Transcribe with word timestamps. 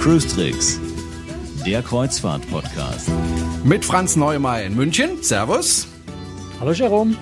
Cruise 0.00 0.26
Tricks, 0.26 0.80
der 1.64 1.82
Kreuzfahrt-Podcast. 1.82 3.10
Mit 3.62 3.84
Franz 3.84 4.16
Neumeier 4.16 4.66
in 4.66 4.74
München. 4.74 5.22
Servus. 5.22 5.86
Hallo 6.58 6.72
Jerome. 6.72 7.14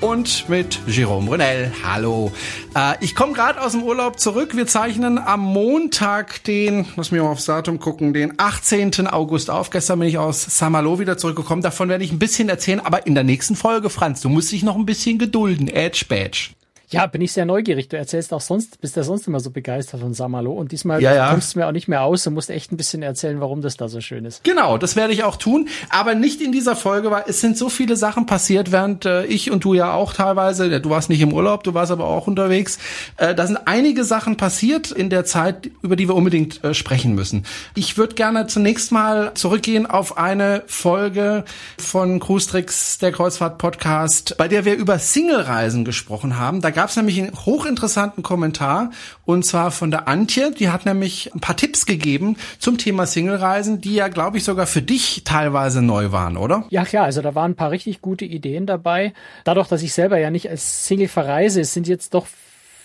Und 0.00 0.48
mit 0.48 0.80
Jerome 0.86 1.26
Brunel. 1.26 1.72
Hallo. 1.82 2.30
Äh, 2.74 2.94
ich 3.00 3.14
komme 3.14 3.32
gerade 3.32 3.60
aus 3.62 3.72
dem 3.72 3.82
Urlaub 3.82 4.20
zurück. 4.20 4.54
Wir 4.54 4.66
zeichnen 4.66 5.18
am 5.18 5.40
Montag 5.40 6.44
den, 6.44 6.86
lass 6.96 7.10
mich 7.10 7.22
mal 7.22 7.28
aufs 7.28 7.46
Datum 7.46 7.78
gucken, 7.78 8.12
den 8.12 8.34
18. 8.36 9.06
August 9.06 9.50
auf. 9.50 9.70
Gestern 9.70 9.98
bin 10.00 10.08
ich 10.08 10.18
aus 10.18 10.58
Saint-Malo 10.58 10.98
wieder 10.98 11.16
zurückgekommen. 11.16 11.62
Davon 11.62 11.88
werde 11.88 12.04
ich 12.04 12.12
ein 12.12 12.18
bisschen 12.18 12.48
erzählen, 12.50 12.80
aber 12.80 13.06
in 13.06 13.14
der 13.14 13.24
nächsten 13.24 13.56
Folge, 13.56 13.88
Franz, 13.88 14.20
du 14.20 14.28
musst 14.28 14.52
dich 14.52 14.62
noch 14.62 14.76
ein 14.76 14.86
bisschen 14.86 15.18
gedulden. 15.18 15.68
Edge 15.68 16.04
Badge. 16.08 16.55
Ja, 16.88 17.06
bin 17.06 17.20
ich 17.20 17.32
sehr 17.32 17.46
neugierig. 17.46 17.88
Du 17.88 17.96
erzählst 17.96 18.32
auch 18.32 18.40
sonst, 18.40 18.80
bist 18.80 18.94
ja 18.94 19.02
sonst 19.02 19.26
immer 19.26 19.40
so 19.40 19.50
begeistert 19.50 20.00
von 20.00 20.14
Samalo 20.14 20.52
und 20.52 20.70
diesmal 20.70 21.02
ja, 21.02 21.14
ja. 21.14 21.30
kommst 21.30 21.54
du 21.54 21.58
mir 21.58 21.66
auch 21.66 21.72
nicht 21.72 21.88
mehr 21.88 22.02
aus 22.02 22.26
und 22.26 22.34
musst 22.34 22.48
echt 22.48 22.70
ein 22.70 22.76
bisschen 22.76 23.02
erzählen, 23.02 23.40
warum 23.40 23.60
das 23.60 23.76
da 23.76 23.88
so 23.88 24.00
schön 24.00 24.24
ist. 24.24 24.44
Genau, 24.44 24.78
das 24.78 24.94
werde 24.94 25.12
ich 25.12 25.24
auch 25.24 25.36
tun, 25.36 25.68
aber 25.88 26.14
nicht 26.14 26.40
in 26.40 26.52
dieser 26.52 26.76
Folge, 26.76 27.10
weil 27.10 27.24
es 27.26 27.40
sind 27.40 27.58
so 27.58 27.68
viele 27.68 27.96
Sachen 27.96 28.26
passiert, 28.26 28.70
während 28.70 29.04
äh, 29.04 29.24
ich 29.24 29.50
und 29.50 29.64
du 29.64 29.74
ja 29.74 29.94
auch 29.94 30.12
teilweise, 30.12 30.80
du 30.80 30.90
warst 30.90 31.08
nicht 31.08 31.20
im 31.20 31.32
Urlaub, 31.32 31.64
du 31.64 31.74
warst 31.74 31.90
aber 31.90 32.04
auch 32.04 32.28
unterwegs. 32.28 32.78
Äh, 33.16 33.34
da 33.34 33.46
sind 33.48 33.58
einige 33.64 34.04
Sachen 34.04 34.36
passiert 34.36 34.92
in 34.92 35.10
der 35.10 35.24
Zeit, 35.24 35.68
über 35.82 35.96
die 35.96 36.08
wir 36.08 36.14
unbedingt 36.14 36.62
äh, 36.62 36.72
sprechen 36.72 37.16
müssen. 37.16 37.44
Ich 37.74 37.98
würde 37.98 38.14
gerne 38.14 38.46
zunächst 38.46 38.92
mal 38.92 39.34
zurückgehen 39.34 39.86
auf 39.86 40.18
eine 40.18 40.62
Folge 40.66 41.44
von 41.78 42.20
Cruise 42.20 42.48
Tricks, 42.48 42.98
der 42.98 43.10
Kreuzfahrt 43.10 43.58
Podcast, 43.58 44.36
bei 44.38 44.46
der 44.46 44.64
wir 44.64 44.76
über 44.76 45.00
Single-Reisen 45.00 45.84
gesprochen 45.84 46.38
haben. 46.38 46.60
Da 46.60 46.75
gab 46.76 46.90
es 46.90 46.96
nämlich 46.96 47.18
einen 47.18 47.32
hochinteressanten 47.32 48.22
Kommentar 48.22 48.90
und 49.24 49.46
zwar 49.46 49.70
von 49.70 49.90
der 49.90 50.08
Antje. 50.08 50.52
Die 50.52 50.68
hat 50.68 50.84
nämlich 50.84 51.34
ein 51.34 51.40
paar 51.40 51.56
Tipps 51.56 51.86
gegeben 51.86 52.36
zum 52.58 52.76
Thema 52.76 53.06
Single-Reisen, 53.06 53.80
die 53.80 53.94
ja, 53.94 54.08
glaube 54.08 54.36
ich, 54.36 54.44
sogar 54.44 54.66
für 54.66 54.82
dich 54.82 55.22
teilweise 55.24 55.80
neu 55.80 56.12
waren, 56.12 56.36
oder? 56.36 56.66
Ja, 56.68 56.84
klar. 56.84 57.04
Also 57.04 57.22
da 57.22 57.34
waren 57.34 57.52
ein 57.52 57.56
paar 57.56 57.70
richtig 57.70 58.02
gute 58.02 58.26
Ideen 58.26 58.66
dabei. 58.66 59.14
Dadurch, 59.44 59.68
dass 59.68 59.82
ich 59.82 59.94
selber 59.94 60.18
ja 60.18 60.30
nicht 60.30 60.50
als 60.50 60.86
Single 60.86 61.08
verreise, 61.08 61.64
sind 61.64 61.88
jetzt 61.88 62.12
doch 62.12 62.26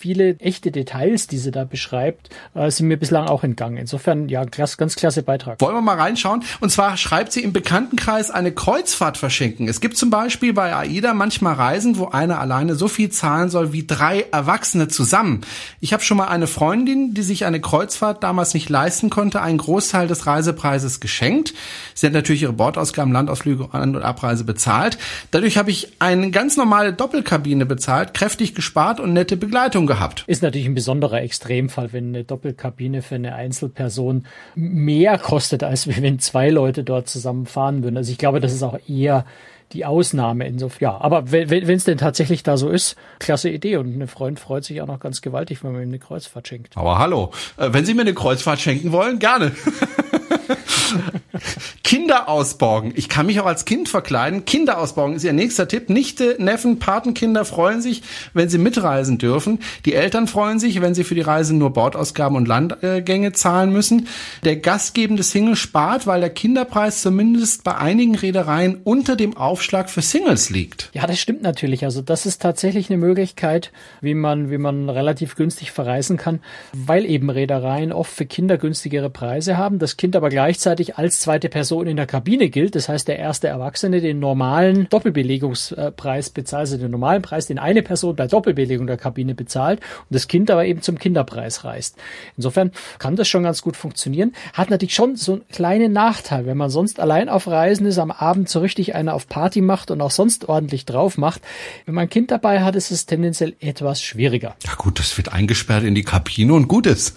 viele 0.02 0.36
echte 0.40 0.72
Details, 0.72 1.28
die 1.28 1.38
sie 1.38 1.52
da 1.52 1.64
beschreibt, 1.64 2.30
äh, 2.56 2.72
sind 2.72 2.88
mir 2.88 2.98
bislang 2.98 3.28
auch 3.28 3.44
entgangen. 3.44 3.78
Insofern, 3.78 4.30
ja, 4.30 4.44
klass, 4.46 4.78
ganz 4.78 4.96
klasse 4.96 5.22
Beitrag. 5.22 5.62
Wollen 5.62 5.76
wir 5.76 5.82
mal 5.82 5.98
reinschauen? 5.98 6.44
Und 6.60 6.72
zwar 6.72 6.98
schreibt 6.98 7.32
sie 7.32 7.42
im 7.42 7.54
Bekanntenkreis 7.54 8.32
eine 8.32 8.52
Kreuzfahrt 8.52 9.18
verschenken. 9.18 9.68
Es 9.68 9.80
gibt 9.80 9.98
zum 9.98 10.10
Beispiel 10.10 10.54
bei 10.54 10.76
AIDA 10.76 11.14
manchmal 11.14 11.54
Reisen, 11.54 11.98
wo 12.00 12.08
einer 12.08 12.40
alleine 12.40 12.74
so 12.74 12.88
viel 12.88 13.10
zahlen 13.10 13.50
soll 13.50 13.74
wie 13.74 13.86
drei 13.86 14.26
Erwachsene 14.32 14.88
zusammen. 14.88 15.42
Ich 15.80 15.94
habe 15.94 16.04
schon 16.04 16.18
mal 16.18 16.28
eine 16.28 16.48
Freundin, 16.48 17.14
die 17.14 17.22
sich 17.22 17.46
eine 17.46 17.62
Kreuzfahrt 17.62 18.24
damals 18.24 18.56
nicht 18.56 18.70
leisten 18.70 19.12
konnte, 19.12 19.42
einen 19.42 19.60
Großteil 19.60 20.08
des 20.08 20.26
Reisepreises 20.26 21.00
geschenkt. 21.00 21.54
Sie 21.94 22.08
hat 22.08 22.14
natürlich 22.14 22.42
ihre 22.42 22.54
Bordausgaben, 22.54 23.14
Landausflüge 23.14 23.70
An- 23.72 23.96
und 23.96 24.02
Abreise 24.02 24.46
bezahlt. 24.46 24.98
Dadurch 25.30 25.58
habe 25.58 25.70
ich 25.70 25.90
eine 26.00 26.32
ganz 26.32 26.58
normale 26.58 26.92
Doppelkabine 26.92 27.68
bezahlt, 27.68 28.16
kräftig 28.16 28.56
gespart 28.56 29.00
und 29.00 29.14
nette 29.14 29.38
Begleitung 29.38 29.91
gehabt. 29.92 30.24
Ist 30.28 30.42
natürlich 30.42 30.68
ein 30.68 30.76
besonderer 30.76 31.22
Extremfall, 31.22 31.92
wenn 31.92 32.10
eine 32.10 32.24
Doppelkabine 32.24 33.02
für 33.02 33.16
eine 33.16 33.36
Einzelperson 33.36 34.26
mehr 34.56 35.18
kostet, 35.18 35.64
als 35.64 35.88
wenn 36.02 36.20
zwei 36.20 36.50
Leute 36.50 36.84
dort 36.84 37.10
zusammen 37.10 37.46
fahren 37.46 37.84
würden. 37.84 37.98
Also 37.98 38.12
ich 38.12 38.18
glaube, 38.18 38.40
das 38.40 38.54
ist 38.54 38.64
auch 38.64 38.80
eher 38.88 39.26
die 39.74 39.86
Ausnahme 39.86 40.48
insofern. 40.48 40.82
Ja, 40.82 40.98
aber 41.00 41.32
wenn 41.32 41.70
es 41.70 41.84
denn 41.84 41.98
tatsächlich 41.98 42.44
da 42.44 42.58
so 42.58 42.70
ist, 42.70 42.96
klasse 43.20 43.50
Idee. 43.50 43.78
Und 43.78 44.02
ein 44.02 44.08
Freund 44.08 44.40
freut 44.40 44.64
sich 44.64 44.82
auch 44.82 44.88
noch 44.88 45.00
ganz 45.00 45.22
gewaltig, 45.22 45.64
wenn 45.64 45.72
man 45.74 45.82
ihm 45.82 45.90
eine 45.90 46.00
Kreuzfahrt 46.00 46.48
schenkt. 46.48 46.78
Aber 46.78 47.00
hallo, 47.00 47.32
äh, 47.58 47.70
wenn 47.72 47.86
Sie 47.86 47.94
mir 47.94 48.02
eine 48.02 48.14
Kreuzfahrt 48.14 48.60
schenken 48.60 48.92
wollen, 48.92 49.20
gerne. 49.20 49.52
Kinder 51.84 52.30
ausborgen. 52.30 52.94
Ich 52.96 53.10
kann 53.10 53.26
mich 53.26 53.40
auch 53.40 53.46
als 53.46 53.66
Kind 53.66 53.90
verkleiden. 53.90 54.46
Kinder 54.46 54.80
ausborgen 54.80 55.16
ist 55.16 55.24
Ihr 55.24 55.34
nächster 55.34 55.68
Tipp. 55.68 55.90
Nichte, 55.90 56.36
Neffen, 56.40 56.80
Patenkinder 56.80 57.46
freuen 57.46 57.82
sich, 57.82 58.04
wenn 58.34 58.50
sie 58.50 58.58
mitreisen 58.58 59.18
dürfen. 59.18 59.60
Die 59.86 59.94
Eltern 59.94 60.28
freuen 60.28 60.60
sich, 60.60 60.82
wenn 60.82 60.94
sie 60.94 61.04
für 61.04 61.16
die 61.16 61.22
Reise 61.22 61.56
nur 61.56 61.72
Bordausgaben 61.72 62.38
und 62.38 62.48
Landgänge 62.48 63.34
zahlen 63.34 63.72
müssen. 63.72 64.08
Der 64.44 64.58
gastgebende 64.58 65.24
Single 65.24 65.56
spart, 65.56 66.08
weil 66.08 66.22
der 66.22 66.30
Kinderpreis 66.30 67.02
zumindest 67.02 67.64
bei 67.64 67.76
einigen 67.76 68.16
Reedereien 68.16 68.82
unter 68.84 69.16
dem 69.16 69.36
Aufschlag 69.38 69.90
für 69.90 70.02
Singles 70.02 70.50
liegt. 70.50 70.90
Ja, 70.94 71.08
das 71.08 71.20
stimmt 71.20 71.42
natürlich. 71.42 71.84
Also 71.86 72.02
das 72.02 72.26
ist 72.26 72.42
tatsächlich 72.42 72.90
eine 72.90 72.98
Möglichkeit, 72.98 73.72
wie 74.02 74.14
man, 74.14 74.50
wie 74.50 74.58
man 74.58 74.90
relativ 74.90 75.36
günstig 75.36 75.72
verreisen 75.72 76.18
kann, 76.18 76.40
weil 76.74 77.06
eben 77.06 77.30
Reedereien 77.30 77.92
oft 77.92 78.12
für 78.12 78.26
Kinder 78.26 78.58
günstigere 78.58 79.10
Preise 79.10 79.58
haben. 79.58 79.80
Das 79.80 79.98
Kind 79.98 80.16
aber 80.16 80.30
gleichzeitig 80.42 80.98
als 80.98 81.20
zweite 81.20 81.50
Person 81.50 81.86
in 81.86 81.98
der 81.98 82.08
Kabine 82.08 82.50
gilt. 82.50 82.74
Das 82.74 82.90
heißt, 82.90 83.08
der 83.08 83.20
erste 83.20 83.48
Erwachsene 83.48 84.02
den 84.02 84.18
normalen 84.18 84.90
Doppelbelegungspreis 84.90 86.32
bezahlt, 86.32 86.62
also 86.62 86.78
den 86.78 86.90
normalen 86.90 87.22
Preis, 87.22 87.46
den 87.46 87.60
eine 87.60 87.84
Person 87.84 88.16
bei 88.16 88.26
Doppelbelegung 88.26 88.88
der 88.88 88.98
Kabine 88.98 89.36
bezahlt 89.36 89.82
und 89.82 90.08
das 90.10 90.28
Kind 90.28 90.50
aber 90.50 90.66
eben 90.66 90.82
zum 90.82 90.98
Kinderpreis 90.98 91.64
reist. 91.64 91.96
Insofern 92.38 92.72
kann 92.98 93.16
das 93.16 93.28
schon 93.28 93.44
ganz 93.44 93.62
gut 93.62 93.78
funktionieren. 93.78 94.34
Hat 94.54 94.72
natürlich 94.72 94.96
schon 94.96 95.16
so 95.16 95.34
einen 95.34 95.48
kleinen 95.50 95.94
Nachteil, 95.94 96.48
wenn 96.48 96.58
man 96.58 96.72
sonst 96.72 97.00
allein 97.00 97.30
auf 97.30 97.46
Reisen 97.46 97.86
ist, 97.86 98.00
am 98.00 98.10
Abend 98.10 98.50
so 98.50 98.62
richtig 98.62 98.96
eine 98.96 99.14
auf 99.14 99.28
Party 99.28 99.62
macht 99.62 99.92
und 99.92 100.02
auch 100.02 100.10
sonst 100.10 100.50
ordentlich 100.50 100.86
drauf 100.88 101.20
macht. 101.20 101.44
Wenn 101.86 101.94
man 101.94 102.06
ein 102.06 102.10
Kind 102.10 102.32
dabei 102.32 102.64
hat, 102.64 102.76
ist 102.76 102.90
es 102.90 103.06
tendenziell 103.06 103.54
etwas 103.60 104.02
schwieriger. 104.02 104.56
Ja 104.66 104.74
gut, 104.76 104.98
das 104.98 105.16
wird 105.18 105.32
eingesperrt 105.32 105.84
in 105.84 105.94
die 105.94 106.02
Kabine 106.02 106.56
und 106.56 106.68
gut 106.68 106.88
ist. 106.88 107.16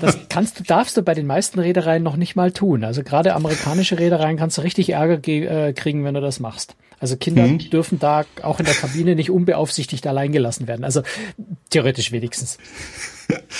Das 0.00 0.18
kannst 0.28 0.58
du, 0.58 0.64
darfst 0.64 0.96
du 0.96 1.02
bei 1.02 1.14
den 1.14 1.26
meisten 1.26 1.58
Reedereien 1.58 2.02
noch 2.02 2.16
nicht 2.16 2.36
mal 2.36 2.52
tun. 2.52 2.84
Also 2.84 3.02
gerade 3.02 3.34
amerikanische 3.34 3.98
Reedereien 3.98 4.36
kannst 4.36 4.58
du 4.58 4.62
richtig 4.62 4.90
Ärger 4.90 5.26
äh, 5.28 5.72
kriegen, 5.72 6.04
wenn 6.04 6.14
du 6.14 6.20
das 6.20 6.40
machst. 6.40 6.74
Also 6.98 7.16
Kinder 7.16 7.44
hm. 7.44 7.58
dürfen 7.70 7.98
da 7.98 8.24
auch 8.42 8.58
in 8.58 8.64
der 8.64 8.74
Kabine 8.74 9.14
nicht 9.14 9.30
unbeaufsichtigt 9.30 10.06
allein 10.06 10.32
gelassen 10.32 10.66
werden. 10.66 10.84
Also 10.84 11.02
theoretisch 11.76 12.12
wenigstens. 12.12 12.58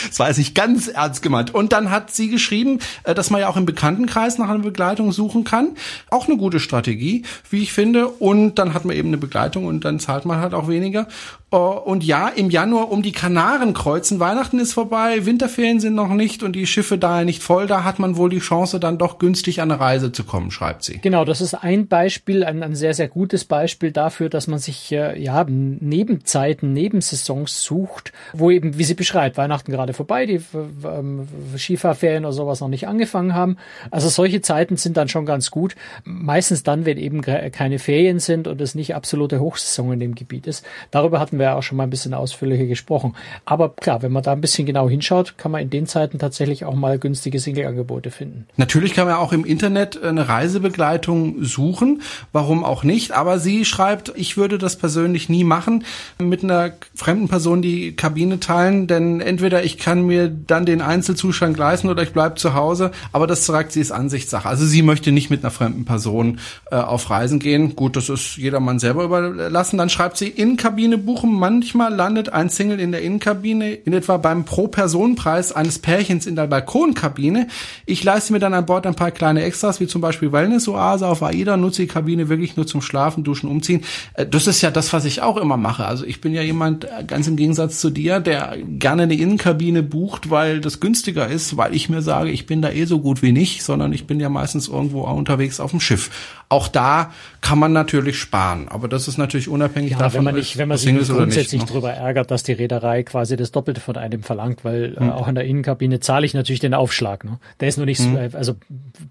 Das 0.09 0.21
war 0.21 0.29
jetzt 0.29 0.39
nicht 0.39 0.55
ganz 0.55 0.87
ernst 0.87 1.23
gemeint. 1.23 1.53
Und 1.53 1.73
dann 1.73 1.91
hat 1.91 2.13
sie 2.13 2.31
geschrieben, 2.31 2.79
äh, 3.03 3.15
dass 3.15 3.31
man 3.31 3.41
ja 3.41 3.49
auch 3.49 3.57
im 3.57 3.67
Bekanntenkreis 3.67 4.39
nach 4.39 4.49
einer 4.49 4.61
Begleitung 4.61 5.11
suchen 5.11 5.43
kann. 5.43 5.71
Auch 6.09 6.29
eine 6.29 6.37
gute 6.37 6.61
Strategie, 6.61 7.25
wie 7.51 7.65
ich 7.65 7.73
finde. 7.73 8.07
Und 8.07 8.61
dann 8.61 8.75
hat 8.75 8.85
man 8.85 8.95
eben 8.95 9.09
eine 9.09 9.19
Begleitung 9.19 9.67
und 9.67 9.85
dann 9.85 9.99
zahlt 9.99 10.25
man 10.25 10.39
halt 10.39 10.55
auch 10.55 10.69
weniger. 10.69 11.09
Äh, 11.51 11.57
und 11.57 12.05
ja, 12.05 12.29
im 12.29 12.51
Januar 12.51 12.91
um 12.91 13.03
die 13.03 13.13
Kanaren 13.13 13.75
kreuzen. 13.75 14.21
Weihnachten 14.21 14.59
ist 14.59 14.73
vorbei, 14.73 15.27
Winterferien 15.27 15.81
sind 15.81 15.95
noch 15.95 16.11
nicht 16.11 16.43
und 16.43 16.55
die 16.55 16.67
Schiffe 16.67 16.99
daher 16.99 17.25
nicht 17.25 17.43
voll. 17.43 17.67
Da 17.67 17.85
hat 17.85 17.99
man 17.99 18.17
wohl 18.17 18.31
die 18.31 18.39
Chance, 18.39 18.81
dann 18.81 18.99
doch 18.99 19.19
günstig 19.19 19.61
an 19.61 19.71
eine 19.71 19.81
Reise 19.81 20.13
zu 20.13 20.25
kommen, 20.25 20.51
schreibt 20.51 20.85
sie. 20.85 20.99
Genau, 20.99 21.25
das 21.25 21.41
ist 21.41 21.55
ein 21.55 21.89
Beispiel, 21.89 22.45
ein, 22.45 22.63
ein 22.63 22.75
sehr, 22.75 22.95
sehr 22.95 23.09
gutes 23.09 23.45
Beispiel 23.45 23.91
dafür, 23.91 24.29
dass 24.29 24.47
man 24.47 24.59
sich 24.59 24.93
äh, 24.93 25.21
ja 25.21 25.45
Nebenzeiten, 25.49 26.73
Nebensaisons 26.73 27.63
sucht, 27.63 28.06
wo 28.33 28.51
eben, 28.51 28.79
wie 28.79 28.85
sie 28.85 28.95
beschreibt, 28.95 29.37
Weihnachten 29.37 29.73
gerade 29.73 29.93
vorbei, 29.93 30.27
die 30.27 30.41
ähm, 30.85 31.29
Skifahrferien 31.57 32.25
oder 32.25 32.33
sowas 32.33 32.61
noch 32.61 32.69
nicht 32.69 32.89
angefangen 32.89 33.35
haben. 33.35 33.57
Also 33.91 34.09
solche 34.09 34.41
Zeiten 34.41 34.77
sind 34.77 34.97
dann 34.97 35.09
schon 35.09 35.27
ganz 35.27 35.51
gut. 35.51 35.77
Meistens 36.05 36.63
dann, 36.63 36.85
wenn 36.85 36.99
eben 36.99 37.23
keine 37.23 37.79
Ferien 37.79 38.19
sind 38.19 38.49
und 38.49 38.61
es 38.61 38.75
nicht 38.75 38.95
absolute 38.95 39.41
Hochsaison 39.41 39.93
in 39.93 40.01
dem 40.01 40.15
Gebiet 40.15 40.47
ist. 40.47 40.65
Darüber 40.91 41.21
hatten 41.21 41.39
wir 41.39 41.47
ja 41.47 41.55
auch 41.57 41.63
schon 41.63 41.77
mal 41.77 41.85
ein 41.85 41.91
bisschen 41.91 42.15
ausführlicher 42.15 42.67
gesprochen. 42.67 43.15
Aber 43.45 43.71
klar, 43.71 44.03
wenn 44.03 44.13
man 44.13 44.23
da 44.23 44.33
ein 44.33 44.41
bisschen 44.41 44.67
genau 44.67 44.89
hinschaut, 44.89 45.39
kann 45.39 45.53
man 45.53 45.63
in 45.63 45.71
den 45.71 45.87
Zeiten 45.87 46.19
tatsächlich 46.19 46.65
auch 46.65 46.75
mal 46.75 46.99
günstige 46.99 47.39
Single-Angebote 47.39 48.11
finden. 48.11 48.47
Natürlich 48.57 48.95
kann 48.95 49.07
man 49.07 49.17
auch 49.17 49.33
im 49.33 49.45
Internet 49.45 50.03
eine 50.03 50.29
Reisebegleitung 50.29 51.45
suchen. 51.45 52.03
Warum 52.33 52.65
auch 52.65 52.83
nicht? 52.85 53.13
Aber 53.13 53.39
sie 53.39 53.65
schreibt, 53.65 54.13
ich 54.17 54.37
würde 54.37 54.59
das 54.59 54.77
persönlich 54.77 55.29
nie 55.29 55.45
machen, 55.45 55.85
mit 56.19 56.43
einer 56.43 56.73
fremden 56.95 57.29
Person 57.29 57.63
die 57.63 57.86
Kabine 57.93 58.41
teilen, 58.41 58.87
denn 58.87 59.21
entweder 59.21 59.65
ich 59.65 59.79
kann 59.79 60.07
mir 60.07 60.29
dann 60.29 60.67
den 60.67 60.81
Einzelzustand 60.81 61.57
leisten 61.57 61.89
oder 61.89 62.03
ich 62.03 62.13
bleibe 62.13 62.37
zu 62.37 62.55
Hause. 62.55 62.91
Aber 63.13 63.27
das 63.27 63.47
sagt 63.47 63.73
sie 63.73 63.81
ist 63.81 63.93
Ansichtssache. 63.93 64.49
Also 64.49 64.67
sie 64.67 64.83
möchte 64.83 65.13
nicht 65.13 65.31
mit 65.31 65.45
einer 65.45 65.51
fremden 65.51 65.85
Person 65.85 66.39
äh, 66.71 66.77
auf 66.77 67.11
Reisen 67.11 67.39
gehen. 67.39 67.77
Gut, 67.77 67.97
das 67.97 68.09
ist 68.09 68.37
jedermann 68.37 68.79
selber 68.79 69.05
überlassen. 69.05 69.79
Dann 69.79 69.91
schreibt 69.91 70.17
sie 70.17 70.29
in 70.29 70.57
Kabine 70.57 70.99
buchen 70.99 71.33
manchmal 71.33 71.95
landet 71.95 72.31
ein 72.31 72.51
Single 72.51 72.81
in 72.81 72.93
der 72.93 73.03
Innenkabine, 73.03 73.73
in 73.73 73.93
etwa 73.93 74.17
beim 74.17 74.45
Pro-Personen-Preis 74.45 75.53
eines 75.53 75.79
Pärchens 75.79 76.27
in 76.27 76.37
der 76.37 76.47
Balkonkabine. 76.47 77.49
Ich 77.87 78.03
leiste 78.03 78.33
mir 78.33 78.39
dann 78.39 78.55
an 78.55 78.67
Bord 78.67 78.87
ein 78.87 78.95
paar 78.95 79.11
kleine 79.11 79.43
Extras, 79.43 79.81
wie 79.81 79.87
zum 79.87 80.01
Beispiel 80.01 80.33
Wellness-Oase 80.33 81.07
auf 81.07 81.23
AIDA, 81.23 81.57
nutze 81.57 81.83
die 81.83 81.89
Kabine 81.89 82.29
wirklich 82.29 82.57
nur 82.57 82.67
zum 82.67 82.83
Schlafen, 82.83 83.25
Duschen, 83.25 83.49
Umziehen. 83.49 83.83
Äh, 84.15 84.27
das 84.27 84.47
ist 84.47 84.63
ja 84.63 84.71
das, 84.71 84.93
was 84.93 85.05
ich 85.05 85.23
auch 85.23 85.37
immer 85.37 85.57
mache. 85.57 85.87
Also 85.87 86.05
ich 86.05 86.21
bin 86.21 86.33
ja 86.33 86.43
jemand, 86.43 86.85
äh, 86.85 87.05
ganz 87.07 87.27
im 87.27 87.37
Gegensatz 87.37 87.76
zu 87.81 87.91
dir, 87.91 88.21
der 88.21 88.57
gerne 88.63 89.05
eine 89.05 89.15
Innenkabine 89.15 89.83
bucht, 89.83 90.31
weil 90.31 90.61
das 90.61 90.81
günstiger 90.81 91.29
ist, 91.29 91.57
weil 91.57 91.75
ich 91.75 91.89
mir 91.89 92.03
sage, 92.03 92.31
ich 92.31 92.47
bin 92.47 92.63
da 92.63 92.71
eh 92.71 92.85
so 92.85 93.01
gut 93.01 93.23
wie 93.23 93.33
nicht, 93.33 93.63
sondern 93.63 93.93
ich 93.93 94.07
bin 94.07 94.21
ja 94.21 94.29
meistens 94.29 94.69
irgendwo 94.69 95.03
unterwegs 95.03 95.61
auf 95.61 95.71
dem 95.71 95.81
Schiff. 95.81 96.11
Auch 96.49 96.69
da 96.69 97.13
kann 97.41 97.59
man 97.59 97.73
natürlich 97.73 98.19
sparen, 98.21 98.69
aber 98.69 98.87
das 98.87 99.09
ist 99.09 99.19
natürlich 99.19 99.49
unabhängig 99.49 99.93
ja, 99.93 99.99
davon, 99.99 100.19
wenn 100.19 100.25
man 100.25 100.35
nicht, 100.37 100.57
wenn 100.59 100.69
man 100.69 100.79
sich 100.79 100.93
nicht 100.93 101.09
grundsätzlich 101.09 101.61
nicht, 101.61 101.63
ne? 101.63 101.69
darüber 101.69 101.93
ärgert, 101.93 102.31
dass 102.31 102.45
die 102.45 102.53
Reederei 102.53 103.03
quasi 103.03 103.37
das 103.37 103.51
Doppelte 103.51 103.81
von 103.81 103.97
einem 103.97 104.23
verlangt, 104.23 104.65
weil 104.65 104.95
äh, 104.97 105.01
hm. 105.01 105.09
äh, 105.09 105.13
auch 105.13 105.27
in 105.27 105.35
der 105.35 105.45
Innenkabine 105.45 105.99
zahle 105.99 106.25
ich 106.25 106.35
natürlich 106.35 106.61
den 106.61 106.73
Aufschlag. 106.73 107.25
Ne? 107.25 107.41
Der 107.59 107.67
ist 107.67 107.79
nur 107.79 107.87
nicht, 107.87 107.99
hm. 107.99 108.13
so, 108.13 108.19
äh, 108.19 108.31
also 108.33 108.55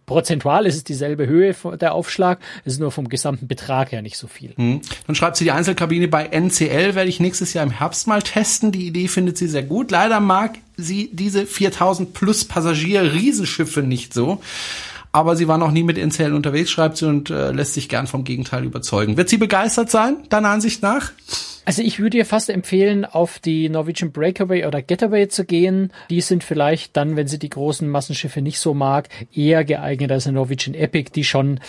prozentual 0.06 0.66
ist 0.66 0.76
es 0.76 0.86
dieselbe 0.86 1.28
Höhe 1.28 1.54
der 1.80 1.94
Aufschlag, 1.94 2.40
es 2.64 2.74
ist 2.74 2.80
nur 2.80 2.92
vom 2.92 3.10
gesamten 3.10 3.50
Betrag 3.50 3.92
her 3.92 4.02
nicht 4.02 4.18
so 4.18 4.28
viel. 4.28 4.54
Hm. 4.56 4.80
Dann 5.06 5.16
schreibt 5.16 5.36
sie 5.36 5.44
die 5.44 5.52
Einzelkabine 5.52 6.08
bei 6.08 6.28
NCL 6.28 6.96
werde 6.96 7.10
ich 7.10 7.20
nächstes 7.20 7.54
Jahr 7.54 7.66
im 7.66 7.72
Herbst 7.72 8.08
mal 8.08 8.22
testen. 8.22 8.72
Die 8.72 8.88
Idee 8.88 9.10
findet 9.10 9.38
sie 9.38 9.48
sehr 9.48 9.64
gut. 9.64 9.92
Leider 9.92 10.22
mag 10.22 10.56
sie 10.78 11.10
diese 11.12 11.46
4000 11.46 12.14
plus 12.14 12.46
Passagier 12.46 13.14
Riesenschiffe 13.14 13.82
nicht 13.82 14.14
so 14.14 14.42
aber 15.16 15.38
sie 15.38 15.48
war 15.48 15.58
noch 15.58 15.72
nie 15.72 15.84
mit 15.84 15.98
NCL 15.98 16.34
unterwegs, 16.34 16.70
schreibt 16.70 16.98
sie, 16.98 17.08
und 17.08 17.30
äh, 17.30 17.52
lässt 17.52 17.74
sich 17.74 17.88
gern 17.88 18.06
vom 18.06 18.26
Gegenteil 18.26 18.66
überzeugen. 18.66 19.16
Wird 19.16 19.30
sie 19.30 19.38
begeistert 19.38 19.90
sein, 19.90 20.18
deiner 20.28 20.50
Ansicht 20.50 20.84
nach? 20.84 21.14
Also 21.64 21.82
ich 21.82 22.00
würde 22.00 22.18
ihr 22.18 22.26
fast 22.26 22.50
empfehlen, 22.50 23.06
auf 23.06 23.40
die 23.40 23.70
Norwegian 23.70 24.12
Breakaway 24.12 24.66
oder 24.66 24.82
Getaway 24.82 25.30
zu 25.30 25.46
gehen. 25.46 25.94
Die 26.10 26.20
sind 26.20 26.44
vielleicht 26.44 26.98
dann, 26.98 27.16
wenn 27.16 27.30
sie 27.30 27.40
die 27.40 27.50
großen 27.50 27.88
Massenschiffe 27.88 28.42
nicht 28.42 28.60
so 28.60 28.74
mag, 28.74 29.08
eher 29.34 29.64
geeignet 29.64 30.12
als 30.12 30.28
eine 30.28 30.36
Norwegian 30.36 30.76
Epic, 30.76 31.12
die 31.16 31.24
schon 31.24 31.62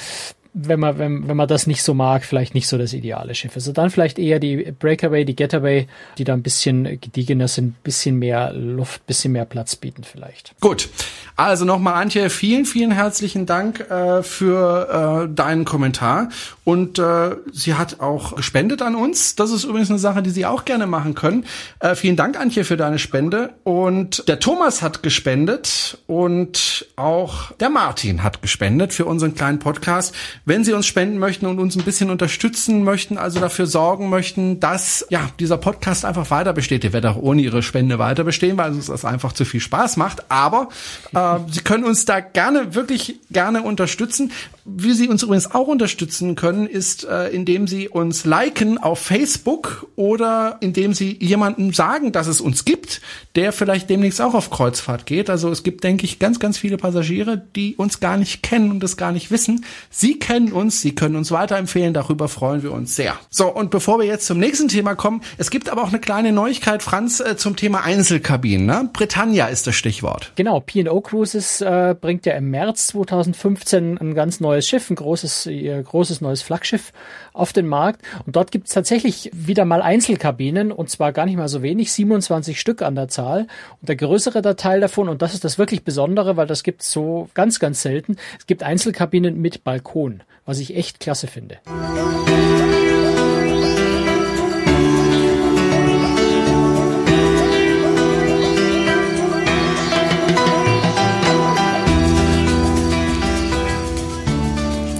wenn 0.58 0.80
man, 0.80 0.98
wenn, 0.98 1.28
wenn 1.28 1.36
man 1.36 1.46
das 1.46 1.66
nicht 1.66 1.82
so 1.82 1.92
mag, 1.92 2.24
vielleicht 2.24 2.54
nicht 2.54 2.66
so 2.66 2.78
das 2.78 2.94
ideale 2.94 3.34
Schiff. 3.34 3.52
Also 3.54 3.72
dann 3.72 3.90
vielleicht 3.90 4.18
eher 4.18 4.38
die 4.38 4.72
Breakaway, 4.78 5.26
die 5.26 5.36
Getaway, 5.36 5.86
die 6.16 6.24
da 6.24 6.32
ein 6.32 6.42
bisschen 6.42 6.84
gediegener 6.98 7.46
sind, 7.46 7.82
bisschen 7.82 8.18
mehr 8.18 8.54
Luft, 8.54 9.06
bisschen 9.06 9.32
mehr 9.32 9.44
Platz 9.44 9.76
bieten 9.76 10.02
vielleicht. 10.02 10.54
Gut. 10.60 10.88
Also 11.36 11.66
nochmal, 11.66 12.02
Antje, 12.02 12.30
vielen, 12.30 12.64
vielen 12.64 12.90
herzlichen 12.90 13.44
Dank 13.44 13.80
äh, 13.90 14.22
für 14.22 15.26
äh, 15.28 15.34
deinen 15.34 15.66
Kommentar. 15.66 16.30
Und 16.64 16.98
äh, 16.98 17.36
sie 17.52 17.74
hat 17.74 18.00
auch 18.00 18.36
gespendet 18.36 18.80
an 18.80 18.94
uns. 18.94 19.36
Das 19.36 19.50
ist 19.50 19.64
übrigens 19.64 19.90
eine 19.90 19.98
Sache, 19.98 20.22
die 20.22 20.30
Sie 20.30 20.46
auch 20.46 20.64
gerne 20.64 20.86
machen 20.86 21.14
können. 21.14 21.44
Äh, 21.80 21.94
vielen 21.94 22.16
Dank, 22.16 22.40
Antje, 22.40 22.64
für 22.64 22.78
deine 22.78 22.98
Spende. 22.98 23.50
Und 23.62 24.26
der 24.28 24.40
Thomas 24.40 24.80
hat 24.80 25.02
gespendet 25.02 25.98
und 26.06 26.86
auch 26.96 27.52
der 27.52 27.68
Martin 27.68 28.22
hat 28.22 28.40
gespendet 28.40 28.94
für 28.94 29.04
unseren 29.04 29.34
kleinen 29.34 29.58
Podcast. 29.58 30.14
Wenn 30.48 30.62
Sie 30.62 30.72
uns 30.72 30.86
spenden 30.86 31.18
möchten 31.18 31.44
und 31.46 31.58
uns 31.58 31.76
ein 31.76 31.82
bisschen 31.82 32.08
unterstützen 32.08 32.84
möchten, 32.84 33.18
also 33.18 33.40
dafür 33.40 33.66
sorgen 33.66 34.08
möchten, 34.08 34.60
dass 34.60 35.04
ja 35.10 35.28
dieser 35.40 35.58
Podcast 35.58 36.04
einfach 36.04 36.30
weiter 36.30 36.52
besteht, 36.52 36.84
der 36.84 36.92
wird 36.92 37.04
auch 37.04 37.16
ohne 37.16 37.42
Ihre 37.42 37.64
Spende 37.64 37.98
weiter 37.98 38.22
bestehen, 38.22 38.56
weil 38.56 38.70
uns 38.70 38.86
das 38.86 39.04
einfach 39.04 39.32
zu 39.32 39.44
viel 39.44 39.58
Spaß 39.58 39.96
macht. 39.96 40.30
Aber 40.30 40.68
äh, 41.12 41.38
Sie 41.50 41.62
können 41.62 41.82
uns 41.82 42.04
da 42.04 42.20
gerne, 42.20 42.76
wirklich 42.76 43.18
gerne 43.28 43.62
unterstützen. 43.62 44.30
Wie 44.68 44.94
Sie 44.94 45.08
uns 45.08 45.22
übrigens 45.22 45.54
auch 45.54 45.68
unterstützen 45.68 46.34
können, 46.34 46.66
ist, 46.66 47.04
äh, 47.04 47.28
indem 47.28 47.68
Sie 47.68 47.88
uns 47.88 48.24
liken 48.24 48.78
auf 48.78 48.98
Facebook 48.98 49.86
oder 49.94 50.56
indem 50.60 50.92
Sie 50.92 51.16
jemandem 51.20 51.72
sagen, 51.72 52.10
dass 52.10 52.26
es 52.26 52.40
uns 52.40 52.64
gibt, 52.64 53.00
der 53.36 53.52
vielleicht 53.52 53.88
demnächst 53.88 54.20
auch 54.20 54.34
auf 54.34 54.50
Kreuzfahrt 54.50 55.06
geht. 55.06 55.30
Also 55.30 55.50
es 55.50 55.62
gibt, 55.62 55.84
denke 55.84 56.04
ich, 56.04 56.18
ganz, 56.18 56.40
ganz 56.40 56.58
viele 56.58 56.78
Passagiere, 56.78 57.40
die 57.54 57.76
uns 57.76 58.00
gar 58.00 58.16
nicht 58.16 58.42
kennen 58.42 58.72
und 58.72 58.82
das 58.82 58.96
gar 58.96 59.12
nicht 59.12 59.30
wissen. 59.30 59.64
Sie 59.88 60.18
kennen 60.18 60.50
uns, 60.50 60.80
Sie 60.80 60.96
können 60.96 61.14
uns 61.14 61.30
weiterempfehlen, 61.30 61.94
darüber 61.94 62.26
freuen 62.26 62.64
wir 62.64 62.72
uns 62.72 62.96
sehr. 62.96 63.14
So, 63.30 63.46
und 63.46 63.70
bevor 63.70 64.00
wir 64.00 64.06
jetzt 64.06 64.26
zum 64.26 64.38
nächsten 64.40 64.66
Thema 64.66 64.96
kommen, 64.96 65.22
es 65.38 65.50
gibt 65.50 65.68
aber 65.68 65.84
auch 65.84 65.90
eine 65.90 66.00
kleine 66.00 66.32
Neuigkeit, 66.32 66.82
Franz, 66.82 67.20
äh, 67.20 67.36
zum 67.36 67.54
Thema 67.54 67.84
Einzelkabinen. 67.84 68.66
Ne? 68.66 68.90
Britannia 68.92 69.46
ist 69.46 69.68
das 69.68 69.76
Stichwort. 69.76 70.32
Genau, 70.34 70.58
P&O 70.58 71.00
Cruises 71.02 71.60
äh, 71.60 71.94
bringt 72.00 72.26
ja 72.26 72.34
im 72.34 72.50
März 72.50 72.88
2015 72.88 73.98
ein 73.98 74.14
ganz 74.14 74.40
neues 74.40 74.55
neues 74.56 74.68
Schiff, 74.68 74.88
ein 74.88 74.96
großes, 74.96 75.46
ihr 75.46 75.82
großes 75.82 76.22
neues 76.22 76.40
Flaggschiff 76.40 76.92
auf 77.34 77.52
den 77.52 77.66
Markt. 77.66 78.00
Und 78.24 78.36
dort 78.36 78.50
gibt 78.50 78.68
es 78.68 78.72
tatsächlich 78.72 79.30
wieder 79.34 79.66
mal 79.66 79.82
Einzelkabinen 79.82 80.72
und 80.72 80.88
zwar 80.88 81.12
gar 81.12 81.26
nicht 81.26 81.36
mal 81.36 81.48
so 81.48 81.62
wenig, 81.62 81.92
27 81.92 82.58
Stück 82.58 82.80
an 82.80 82.94
der 82.94 83.08
Zahl. 83.08 83.46
Und 83.80 83.88
der 83.88 83.96
größere 83.96 84.56
Teil 84.56 84.80
davon, 84.80 85.08
und 85.08 85.20
das 85.20 85.34
ist 85.34 85.44
das 85.44 85.58
wirklich 85.58 85.84
Besondere, 85.84 86.38
weil 86.38 86.46
das 86.46 86.62
gibt 86.62 86.82
es 86.82 86.90
so 86.90 87.28
ganz, 87.34 87.58
ganz 87.58 87.82
selten, 87.82 88.16
es 88.38 88.46
gibt 88.46 88.62
Einzelkabinen 88.62 89.40
mit 89.40 89.62
Balkon, 89.62 90.22
was 90.46 90.58
ich 90.58 90.74
echt 90.74 91.00
klasse 91.00 91.26
finde. 91.26 91.58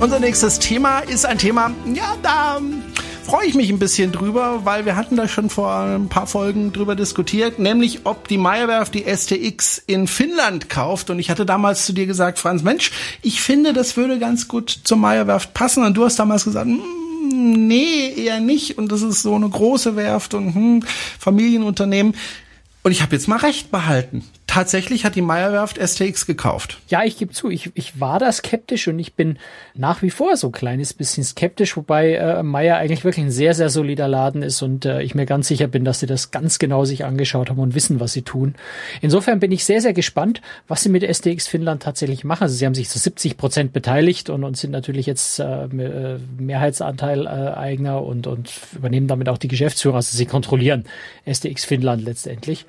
Unser 0.06 0.20
nächstes 0.20 0.60
Thema 0.60 1.00
ist 1.00 1.26
ein 1.26 1.36
Thema, 1.36 1.74
ja, 1.92 2.14
da 2.22 2.60
freue 3.24 3.44
ich 3.44 3.56
mich 3.56 3.70
ein 3.70 3.80
bisschen 3.80 4.12
drüber, 4.12 4.60
weil 4.62 4.86
wir 4.86 4.94
hatten 4.94 5.16
da 5.16 5.26
schon 5.26 5.50
vor 5.50 5.74
ein 5.74 6.08
paar 6.08 6.28
Folgen 6.28 6.72
drüber 6.72 6.94
diskutiert, 6.94 7.58
nämlich 7.58 8.02
ob 8.04 8.28
die 8.28 8.38
Meyerwerft 8.38 8.94
die 8.94 9.02
STX 9.02 9.82
in 9.84 10.06
Finnland 10.06 10.70
kauft. 10.70 11.10
Und 11.10 11.18
ich 11.18 11.28
hatte 11.28 11.44
damals 11.44 11.86
zu 11.86 11.92
dir 11.92 12.06
gesagt, 12.06 12.38
Franz, 12.38 12.62
Mensch, 12.62 12.92
ich 13.20 13.40
finde, 13.42 13.72
das 13.72 13.96
würde 13.96 14.20
ganz 14.20 14.46
gut 14.46 14.70
zur 14.84 14.96
Meyerwerft 14.96 15.54
passen. 15.54 15.84
Und 15.84 15.96
du 15.96 16.04
hast 16.04 16.20
damals 16.20 16.44
gesagt, 16.44 16.66
hm, 16.66 17.66
nee, 17.66 18.14
eher 18.16 18.38
nicht. 18.38 18.78
Und 18.78 18.92
das 18.92 19.02
ist 19.02 19.22
so 19.22 19.34
eine 19.34 19.48
große 19.48 19.96
Werft 19.96 20.34
und 20.34 20.54
hm, 20.54 20.82
Familienunternehmen. 21.18 22.14
Und 22.84 22.92
ich 22.92 23.02
habe 23.02 23.16
jetzt 23.16 23.26
mal 23.26 23.38
recht 23.38 23.72
behalten 23.72 24.24
tatsächlich 24.46 25.04
hat 25.04 25.16
die 25.16 25.22
Meyerwerft 25.22 25.78
STX 25.78 26.26
gekauft. 26.26 26.78
Ja, 26.88 27.04
ich 27.04 27.18
gebe 27.18 27.32
zu, 27.32 27.50
ich, 27.50 27.70
ich 27.74 28.00
war 28.00 28.18
da 28.18 28.30
skeptisch 28.30 28.88
und 28.88 28.98
ich 28.98 29.14
bin 29.14 29.38
nach 29.74 30.02
wie 30.02 30.10
vor 30.10 30.36
so 30.36 30.48
ein 30.48 30.52
kleines 30.52 30.94
bisschen 30.94 31.24
skeptisch, 31.24 31.76
wobei 31.76 32.14
äh, 32.14 32.42
Meyer 32.42 32.76
eigentlich 32.76 33.04
wirklich 33.04 33.24
ein 33.24 33.30
sehr, 33.30 33.54
sehr 33.54 33.70
solider 33.70 34.08
Laden 34.08 34.42
ist 34.42 34.62
und 34.62 34.84
äh, 34.84 35.02
ich 35.02 35.14
mir 35.14 35.26
ganz 35.26 35.48
sicher 35.48 35.66
bin, 35.66 35.84
dass 35.84 36.00
sie 36.00 36.06
das 36.06 36.30
ganz 36.30 36.58
genau 36.58 36.84
sich 36.84 37.04
angeschaut 37.04 37.50
haben 37.50 37.58
und 37.58 37.74
wissen, 37.74 38.00
was 38.00 38.12
sie 38.12 38.22
tun. 38.22 38.54
Insofern 39.00 39.40
bin 39.40 39.52
ich 39.52 39.64
sehr, 39.64 39.80
sehr 39.80 39.92
gespannt, 39.92 40.40
was 40.68 40.82
sie 40.82 40.88
mit 40.88 41.02
STX 41.02 41.48
Finnland 41.48 41.82
tatsächlich 41.82 42.24
machen. 42.24 42.44
Also 42.44 42.54
sie 42.54 42.66
haben 42.66 42.74
sich 42.74 42.88
zu 42.88 42.98
70 42.98 43.36
Prozent 43.36 43.72
beteiligt 43.72 44.30
und, 44.30 44.44
und 44.44 44.56
sind 44.56 44.70
natürlich 44.70 45.06
jetzt 45.06 45.40
äh, 45.40 45.64
äh 45.64 46.18
Mehrheitsanteil 46.38 47.26
äh, 47.26 47.56
Eigner 47.56 48.02
und, 48.02 48.26
und 48.26 48.52
übernehmen 48.74 49.08
damit 49.08 49.28
auch 49.28 49.38
die 49.38 49.48
Geschäftsführer. 49.48 49.96
Also 49.96 50.16
sie 50.16 50.26
kontrollieren 50.26 50.84
STX 51.26 51.64
Finnland 51.64 52.04
letztendlich. 52.04 52.66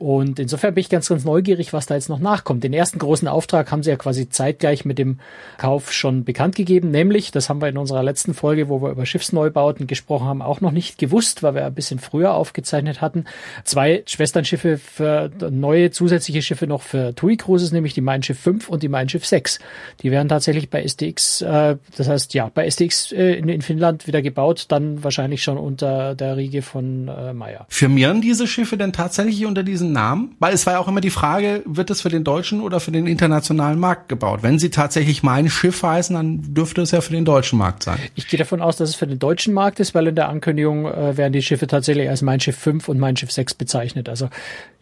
Und 0.00 0.38
insofern 0.38 0.72
bin 0.72 0.80
ich 0.80 0.88
ganz, 0.88 1.10
ganz 1.10 1.26
neugierig, 1.26 1.74
was 1.74 1.84
da 1.84 1.94
jetzt 1.94 2.08
noch 2.08 2.20
nachkommt. 2.20 2.64
Den 2.64 2.72
ersten 2.72 2.98
großen 2.98 3.28
Auftrag 3.28 3.70
haben 3.70 3.82
sie 3.82 3.90
ja 3.90 3.96
quasi 3.96 4.30
zeitgleich 4.30 4.86
mit 4.86 4.98
dem 4.98 5.18
Kauf 5.58 5.92
schon 5.92 6.24
bekannt 6.24 6.56
gegeben, 6.56 6.90
nämlich, 6.90 7.32
das 7.32 7.50
haben 7.50 7.60
wir 7.60 7.68
in 7.68 7.76
unserer 7.76 8.02
letzten 8.02 8.32
Folge, 8.32 8.70
wo 8.70 8.80
wir 8.80 8.92
über 8.92 9.04
Schiffsneubauten 9.04 9.86
gesprochen 9.86 10.26
haben, 10.26 10.40
auch 10.40 10.62
noch 10.62 10.70
nicht 10.70 10.96
gewusst, 10.96 11.42
weil 11.42 11.54
wir 11.54 11.66
ein 11.66 11.74
bisschen 11.74 11.98
früher 11.98 12.32
aufgezeichnet 12.32 13.02
hatten. 13.02 13.26
Zwei 13.64 14.02
Schwesternschiffe 14.06 14.78
für 14.78 15.30
neue 15.50 15.90
zusätzliche 15.90 16.40
Schiffe 16.40 16.66
noch 16.66 16.80
für 16.80 17.14
TUI 17.14 17.36
Cruises, 17.36 17.70
nämlich 17.70 17.92
die 17.92 18.00
Mein 18.00 18.22
Schiff 18.22 18.40
5 18.40 18.70
und 18.70 18.82
die 18.82 18.88
Mein 18.88 19.10
Schiff 19.10 19.26
6. 19.26 19.58
Die 20.02 20.10
werden 20.10 20.30
tatsächlich 20.30 20.70
bei 20.70 20.82
STX, 20.82 21.42
äh, 21.42 21.76
das 21.98 22.08
heißt 22.08 22.32
ja, 22.32 22.50
bei 22.54 22.70
STX 22.70 23.12
äh, 23.12 23.34
in, 23.34 23.50
in, 23.50 23.60
Finnland 23.60 24.06
wieder 24.06 24.22
gebaut, 24.22 24.64
dann 24.68 25.04
wahrscheinlich 25.04 25.42
schon 25.42 25.58
unter 25.58 26.14
der 26.14 26.38
Riege 26.38 26.62
von 26.62 27.08
äh, 27.08 27.34
Meyer. 27.34 27.66
Firmieren 27.68 28.22
diese 28.22 28.46
Schiffe 28.46 28.78
denn 28.78 28.94
tatsächlich 28.94 29.44
unter 29.44 29.62
diesen 29.62 29.89
Namen? 29.92 30.36
Weil 30.38 30.54
es 30.54 30.66
war 30.66 30.74
ja 30.74 30.78
auch 30.78 30.88
immer 30.88 31.00
die 31.00 31.10
Frage, 31.10 31.62
wird 31.64 31.90
es 31.90 32.00
für 32.02 32.08
den 32.08 32.24
deutschen 32.24 32.60
oder 32.60 32.80
für 32.80 32.92
den 32.92 33.06
internationalen 33.06 33.78
Markt 33.78 34.08
gebaut? 34.08 34.40
Wenn 34.42 34.58
sie 34.58 34.70
tatsächlich 34.70 35.22
mein 35.22 35.48
Schiff 35.48 35.82
heißen, 35.82 36.14
dann 36.14 36.54
dürfte 36.54 36.82
es 36.82 36.90
ja 36.90 37.00
für 37.00 37.12
den 37.12 37.24
deutschen 37.24 37.58
Markt 37.58 37.82
sein. 37.82 37.98
Ich 38.14 38.28
gehe 38.28 38.38
davon 38.38 38.60
aus, 38.60 38.76
dass 38.76 38.90
es 38.90 38.94
für 38.94 39.06
den 39.06 39.18
deutschen 39.18 39.54
Markt 39.54 39.80
ist, 39.80 39.94
weil 39.94 40.06
in 40.06 40.14
der 40.14 40.28
Ankündigung 40.28 40.86
äh, 40.86 41.16
werden 41.16 41.32
die 41.32 41.42
Schiffe 41.42 41.66
tatsächlich 41.66 42.08
als 42.08 42.22
Mein 42.22 42.40
Schiff 42.40 42.56
5 42.56 42.88
und 42.88 42.98
Mein 42.98 43.16
Schiff 43.16 43.30
6 43.30 43.54
bezeichnet. 43.54 44.08
Also 44.08 44.28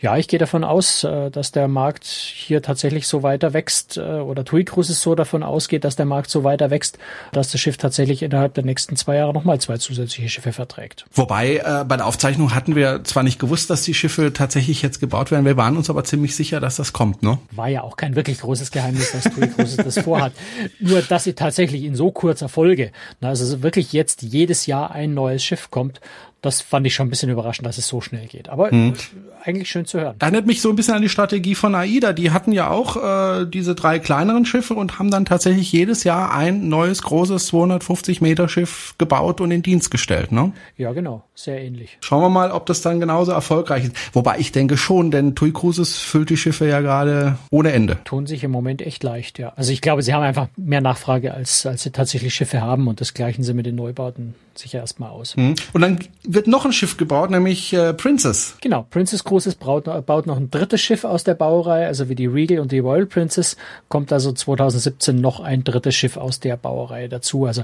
ja, 0.01 0.17
ich 0.17 0.29
gehe 0.29 0.39
davon 0.39 0.63
aus, 0.63 1.03
äh, 1.03 1.31
dass 1.31 1.51
der 1.51 1.67
Markt 1.67 2.05
hier 2.05 2.63
tatsächlich 2.63 3.09
so 3.09 3.23
weiter 3.23 3.53
wächst 3.53 3.97
äh, 3.97 4.01
oder 4.01 4.45
TUI 4.45 4.65
Cruises 4.65 5.03
so 5.03 5.15
davon 5.15 5.43
ausgeht, 5.43 5.85
dass 5.85 5.97
der 5.97 6.07
Markt 6.07 6.31
so 6.31 6.45
weiter 6.45 6.71
wächst, 6.71 6.99
dass 7.33 7.51
das 7.51 7.61
Schiff 7.61 7.77
tatsächlich 7.77 8.23
innerhalb 8.23 8.55
der 8.55 8.65
nächsten 8.65 8.95
zwei 8.95 9.17
Jahre 9.17 9.33
nochmal 9.33 9.61
zwei 9.61 9.77
zusätzliche 9.79 10.29
Schiffe 10.29 10.53
verträgt. 10.53 11.05
Wobei 11.13 11.57
äh, 11.57 11.85
bei 11.85 11.97
der 11.97 12.07
Aufzeichnung 12.07 12.55
hatten 12.55 12.77
wir 12.77 13.03
zwar 13.05 13.25
nicht 13.25 13.41
gewusst, 13.41 13.71
dass 13.71 13.83
die 13.83 13.95
Schiffe 13.95 14.33
tatsächlich 14.33 14.83
jetzt 14.83 14.98
gebaut 15.01 15.31
werden, 15.31 15.45
wir 15.45 15.57
waren 15.57 15.77
uns 15.77 15.91
aber 15.91 16.05
ziemlich 16.05 16.35
sicher, 16.35 16.61
dass 16.61 16.77
das 16.77 16.93
kommt, 16.93 17.23
ne? 17.23 17.39
War 17.53 17.69
ja 17.69 17.83
auch 17.83 17.97
kein 17.97 18.17
wirklich 18.17 18.41
großes 18.41 18.71
Geheimnis, 18.71 19.13
dass 19.13 19.25
TUI 19.25 19.49
Cruises 19.49 19.77
das 19.77 19.99
vorhat. 19.99 20.33
Nur, 20.81 21.03
dass 21.03 21.25
sie 21.25 21.35
tatsächlich 21.35 21.85
in 21.85 21.95
so 21.95 22.11
kurzer 22.11 22.49
Folge, 22.49 22.93
also 23.21 23.63
wirklich 23.63 23.93
jetzt 23.93 24.23
jedes 24.23 24.67
Jahr 24.67 24.91
ein 24.91 25.15
neues 25.15 25.45
Schiff 25.45 25.71
kommt, 25.71 26.01
Das 26.41 26.61
fand 26.61 26.87
ich 26.87 26.95
schon 26.95 27.09
ein 27.09 27.11
bisschen 27.11 27.31
überraschend, 27.31 27.67
dass 27.67 27.79
es 27.79 27.89
so 27.89 28.01
schnell 28.01 28.27
geht. 28.27 28.49
Aber 28.49 28.71
hm. 28.71 28.95
eigentlich 29.43 29.69
schön 29.69 29.87
zu 29.87 30.01
hören. 30.01 30.17
Erinnert 30.21 30.47
mich 30.47 30.61
so 30.61 30.71
ein 30.71 30.77
bisschen 30.77 30.95
an 30.95 31.03
die 31.03 31.09
Strategie 31.09 31.57
von 31.57 31.75
AIDA. 31.75 32.13
Die 32.13 32.31
hatten 32.31 32.53
ja 32.53 32.71
auch 32.71 32.97
äh, 32.97 33.47
diese 33.47 33.75
drei 33.75 33.99
kleineren 33.99 34.45
Schiffe 34.45 34.75
und 34.75 34.99
haben 34.99 35.11
dann 35.11 35.25
tatsächlich 35.25 35.73
jedes 35.73 36.05
Jahr 36.05 36.33
ein 36.33 36.69
neues 36.69 37.03
großes 37.03 37.47
250 37.47 38.21
Meter 38.21 38.49
Schiff 38.49 38.95
gebaut 38.99 39.41
und 39.41 39.51
in 39.51 39.63
Dienst 39.63 39.91
gestellt. 39.91 40.31
Ne? 40.31 40.53
Ja, 40.77 40.93
genau. 40.93 41.25
Sehr 41.35 41.61
ähnlich. 41.61 41.99
Schauen 42.01 42.23
wir 42.23 42.29
mal, 42.29 42.53
ob 42.53 42.67
das 42.67 42.83
dann 42.83 43.01
genauso 43.01 43.33
erfolgreich 43.33 43.85
ist. 43.85 43.97
Wobei 44.13 44.39
ich 44.39 44.53
denke 44.53 44.77
schon, 44.77 45.11
denn 45.11 45.35
TUI 45.35 45.53
Cruises 45.53 45.99
füllt 45.99 46.31
die 46.31 46.37
Schiffe 46.37 46.69
ja 46.69 46.81
gerade 46.81 47.37
ohne 47.51 47.73
Ende. 47.73 47.99
Tun 48.05 48.27
sich 48.27 48.45
im 48.45 48.51
Moment 48.51 48.83
echt 48.83 49.03
leicht, 49.03 49.39
ja. 49.39 49.53
Also 49.57 49.73
ich 49.73 49.81
glaube, 49.81 50.03
sie 50.03 50.15
haben 50.15 50.23
einfach 50.23 50.49
mehr 50.57 50.81
Nachfrage, 50.81 51.35
als, 51.35 51.67
als 51.67 51.83
sie 51.83 51.91
tatsächlich 51.91 52.35
Schiffe 52.35 52.61
haben 52.61 52.87
und 52.87 53.01
das 53.01 53.15
gleichen 53.15 53.43
sie 53.43 53.55
mit 53.55 53.67
den 53.67 53.75
Neubauten 53.75 54.35
sicher 54.59 54.79
erstmal 54.79 55.11
aus. 55.11 55.37
Hm. 55.37 55.55
Und 55.73 55.81
dann 55.81 55.99
wird 56.25 56.47
noch 56.47 56.65
ein 56.65 56.73
Schiff 56.73 56.97
gebaut, 56.97 57.31
nämlich 57.31 57.73
äh, 57.73 57.95
Princess. 57.95 58.57
Genau, 58.61 58.87
Princess 58.91 59.25
Cruises 59.25 59.55
baut, 59.55 59.85
baut 60.07 60.27
noch 60.27 60.37
ein 60.37 60.51
drittes 60.51 60.81
Schiff 60.81 61.05
aus 61.05 61.25
der 61.25 61.35
Baureihe, 61.35 61.87
also 61.87 62.09
wie 62.09 62.15
die 62.15 62.27
Regal 62.27 62.61
und 62.61 62.73
die 62.73 62.79
Royal 62.79 63.07
Princess 63.07 63.57
kommt 63.89 64.13
also 64.13 64.33
2017 64.33 65.21
noch 65.21 65.41
ein 65.41 65.65
drittes 65.65 65.95
Schiff 65.95 66.17
aus 66.17 66.41
der 66.41 66.57
Baureihe 66.57 67.09
dazu. 67.09 67.47
Also 67.47 67.63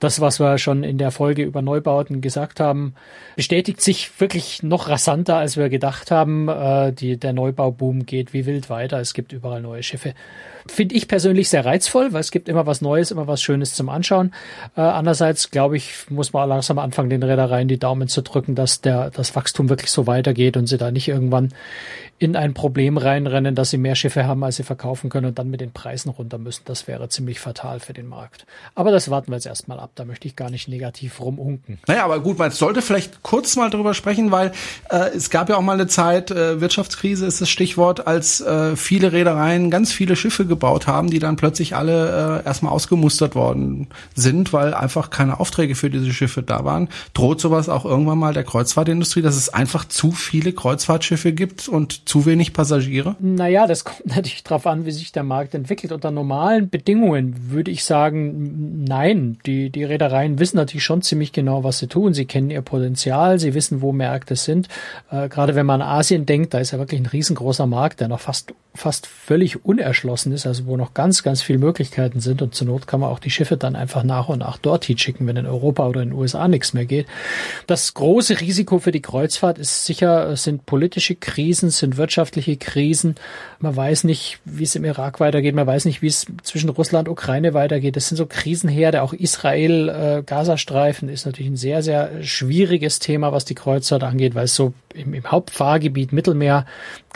das, 0.00 0.20
was 0.20 0.40
wir 0.40 0.58
schon 0.58 0.84
in 0.84 0.98
der 0.98 1.10
Folge 1.10 1.42
über 1.42 1.62
Neubauten 1.62 2.20
gesagt 2.20 2.60
haben, 2.60 2.94
bestätigt 3.36 3.80
sich 3.80 4.20
wirklich 4.20 4.62
noch 4.62 4.88
rasanter, 4.88 5.36
als 5.36 5.56
wir 5.56 5.68
gedacht 5.68 6.10
haben. 6.10 6.48
Äh, 6.48 6.92
die, 6.92 7.16
der 7.16 7.32
Neubauboom 7.32 8.06
geht 8.06 8.32
wie 8.32 8.46
wild 8.46 8.70
weiter. 8.70 9.00
Es 9.00 9.14
gibt 9.14 9.32
überall 9.32 9.60
neue 9.60 9.82
Schiffe. 9.82 10.14
Finde 10.68 10.96
ich 10.96 11.06
persönlich 11.06 11.48
sehr 11.48 11.64
reizvoll, 11.64 12.12
weil 12.12 12.20
es 12.20 12.30
gibt 12.30 12.48
immer 12.48 12.66
was 12.66 12.80
Neues, 12.80 13.10
immer 13.10 13.26
was 13.26 13.40
Schönes 13.40 13.74
zum 13.74 13.88
Anschauen. 13.88 14.34
Äh, 14.76 14.80
andererseits, 14.80 15.50
glaube 15.50 15.76
ich, 15.76 16.10
muss 16.10 16.32
man 16.32 16.35
langsam 16.44 16.78
anfangen, 16.78 17.10
den 17.10 17.22
Reedereien 17.22 17.68
die 17.68 17.78
Daumen 17.78 18.08
zu 18.08 18.22
drücken, 18.22 18.54
dass 18.54 18.80
der, 18.80 19.10
das 19.10 19.34
Wachstum 19.34 19.68
wirklich 19.68 19.90
so 19.90 20.06
weitergeht 20.06 20.56
und 20.56 20.66
sie 20.66 20.76
da 20.76 20.90
nicht 20.90 21.08
irgendwann 21.08 21.50
in 22.18 22.34
ein 22.34 22.54
Problem 22.54 22.96
reinrennen, 22.96 23.54
dass 23.54 23.70
sie 23.70 23.76
mehr 23.76 23.94
Schiffe 23.94 24.26
haben, 24.26 24.42
als 24.42 24.56
sie 24.56 24.62
verkaufen 24.62 25.10
können 25.10 25.26
und 25.26 25.38
dann 25.38 25.50
mit 25.50 25.60
den 25.60 25.72
Preisen 25.72 26.08
runter 26.08 26.38
müssen. 26.38 26.62
Das 26.64 26.88
wäre 26.88 27.08
ziemlich 27.10 27.40
fatal 27.40 27.78
für 27.78 27.92
den 27.92 28.06
Markt. 28.06 28.46
Aber 28.74 28.90
das 28.90 29.10
warten 29.10 29.30
wir 29.30 29.36
jetzt 29.36 29.46
erstmal 29.46 29.78
ab. 29.78 29.90
Da 29.96 30.06
möchte 30.06 30.26
ich 30.26 30.34
gar 30.34 30.48
nicht 30.48 30.66
negativ 30.66 31.20
rumunken. 31.20 31.78
Naja, 31.86 32.04
aber 32.04 32.20
gut, 32.20 32.38
man 32.38 32.50
sollte 32.50 32.80
vielleicht 32.80 33.22
kurz 33.22 33.56
mal 33.56 33.68
drüber 33.68 33.92
sprechen, 33.92 34.30
weil 34.30 34.52
äh, 34.88 35.10
es 35.14 35.28
gab 35.28 35.50
ja 35.50 35.56
auch 35.56 35.62
mal 35.62 35.74
eine 35.74 35.88
Zeit, 35.88 36.30
äh, 36.30 36.60
Wirtschaftskrise 36.60 37.26
ist 37.26 37.42
das 37.42 37.50
Stichwort, 37.50 38.06
als 38.06 38.40
äh, 38.40 38.76
viele 38.76 39.12
Reedereien 39.12 39.70
ganz 39.70 39.92
viele 39.92 40.16
Schiffe 40.16 40.46
gebaut 40.46 40.86
haben, 40.86 41.10
die 41.10 41.18
dann 41.18 41.36
plötzlich 41.36 41.76
alle 41.76 42.42
äh, 42.42 42.46
erstmal 42.46 42.72
ausgemustert 42.72 43.34
worden 43.34 43.88
sind, 44.14 44.54
weil 44.54 44.72
einfach 44.72 45.10
keine 45.10 45.38
Aufträge 45.38 45.74
für 45.74 45.90
diese 45.90 46.12
Schiffe 46.12 46.25
da 46.42 46.64
waren. 46.64 46.88
Droht 47.14 47.40
sowas 47.40 47.68
auch 47.68 47.84
irgendwann 47.84 48.18
mal 48.18 48.32
der 48.32 48.44
Kreuzfahrtindustrie, 48.44 49.22
dass 49.22 49.36
es 49.36 49.48
einfach 49.48 49.84
zu 49.86 50.12
viele 50.12 50.52
Kreuzfahrtschiffe 50.52 51.32
gibt 51.32 51.68
und 51.68 52.08
zu 52.08 52.26
wenig 52.26 52.52
Passagiere? 52.52 53.16
Naja, 53.20 53.66
das 53.66 53.84
kommt 53.84 54.06
natürlich 54.16 54.44
darauf 54.44 54.66
an, 54.66 54.86
wie 54.86 54.92
sich 54.92 55.12
der 55.12 55.22
Markt 55.22 55.54
entwickelt. 55.54 55.92
Unter 55.92 56.10
normalen 56.10 56.68
Bedingungen 56.68 57.50
würde 57.50 57.70
ich 57.70 57.84
sagen, 57.84 58.84
nein. 58.84 59.38
Die, 59.46 59.70
die 59.70 59.84
Reedereien 59.84 60.38
wissen 60.38 60.56
natürlich 60.56 60.84
schon 60.84 61.02
ziemlich 61.02 61.32
genau, 61.32 61.64
was 61.64 61.78
sie 61.78 61.86
tun. 61.86 62.14
Sie 62.14 62.24
kennen 62.24 62.50
ihr 62.50 62.62
Potenzial, 62.62 63.38
sie 63.38 63.54
wissen, 63.54 63.82
wo 63.82 63.92
Märkte 63.92 64.36
sind. 64.36 64.68
Äh, 65.10 65.28
gerade 65.28 65.54
wenn 65.54 65.66
man 65.66 65.82
an 65.82 65.88
Asien 65.88 66.26
denkt, 66.26 66.54
da 66.54 66.58
ist 66.58 66.72
ja 66.72 66.78
wirklich 66.78 67.00
ein 67.00 67.06
riesengroßer 67.06 67.66
Markt, 67.66 68.00
der 68.00 68.08
noch 68.08 68.20
fast 68.20 68.54
fast 68.76 69.06
völlig 69.06 69.64
unerschlossen 69.64 70.32
ist, 70.32 70.46
also 70.46 70.66
wo 70.66 70.76
noch 70.76 70.94
ganz, 70.94 71.22
ganz 71.22 71.42
viele 71.42 71.58
Möglichkeiten 71.58 72.20
sind 72.20 72.42
und 72.42 72.54
zur 72.54 72.66
Not 72.66 72.86
kann 72.86 73.00
man 73.00 73.10
auch 73.10 73.18
die 73.18 73.30
Schiffe 73.30 73.56
dann 73.56 73.74
einfach 73.74 74.04
nach 74.04 74.28
und 74.28 74.40
nach 74.40 74.58
dorthin 74.58 74.98
schicken, 74.98 75.26
wenn 75.26 75.36
in 75.36 75.46
Europa 75.46 75.86
oder 75.86 76.02
in 76.02 76.12
USA 76.16 76.48
nichts 76.48 76.74
mehr 76.74 76.84
geht. 76.84 77.06
Das 77.66 77.94
große 77.94 78.40
Risiko 78.40 78.78
für 78.78 78.92
die 78.92 79.02
Kreuzfahrt 79.02 79.58
ist 79.58 79.84
sicher, 79.84 80.36
sind 80.36 80.66
politische 80.66 81.14
Krisen, 81.14 81.70
sind 81.70 81.96
wirtschaftliche 81.96 82.56
Krisen. 82.56 83.14
Man 83.58 83.76
weiß 83.76 84.04
nicht, 84.04 84.38
wie 84.44 84.64
es 84.64 84.74
im 84.74 84.84
Irak 84.84 85.20
weitergeht, 85.20 85.54
man 85.54 85.66
weiß 85.66 85.84
nicht, 85.84 86.02
wie 86.02 86.08
es 86.08 86.26
zwischen 86.42 86.70
Russland 86.70 87.08
und 87.08 87.12
Ukraine 87.12 87.54
weitergeht. 87.54 87.96
Das 87.96 88.08
sind 88.08 88.16
so 88.16 88.26
Krisenherde, 88.26 89.02
auch 89.02 89.12
Israel, 89.12 89.88
äh, 89.88 90.22
Gazastreifen 90.24 91.08
ist 91.08 91.26
natürlich 91.26 91.50
ein 91.50 91.56
sehr, 91.56 91.82
sehr 91.82 92.22
schwieriges 92.22 92.98
Thema, 92.98 93.32
was 93.32 93.44
die 93.44 93.54
Kreuzfahrt 93.54 94.02
angeht, 94.02 94.34
weil 94.34 94.44
es 94.44 94.54
so 94.54 94.74
im, 94.94 95.14
im 95.14 95.30
Hauptfahrgebiet 95.30 96.12
Mittelmeer 96.12 96.66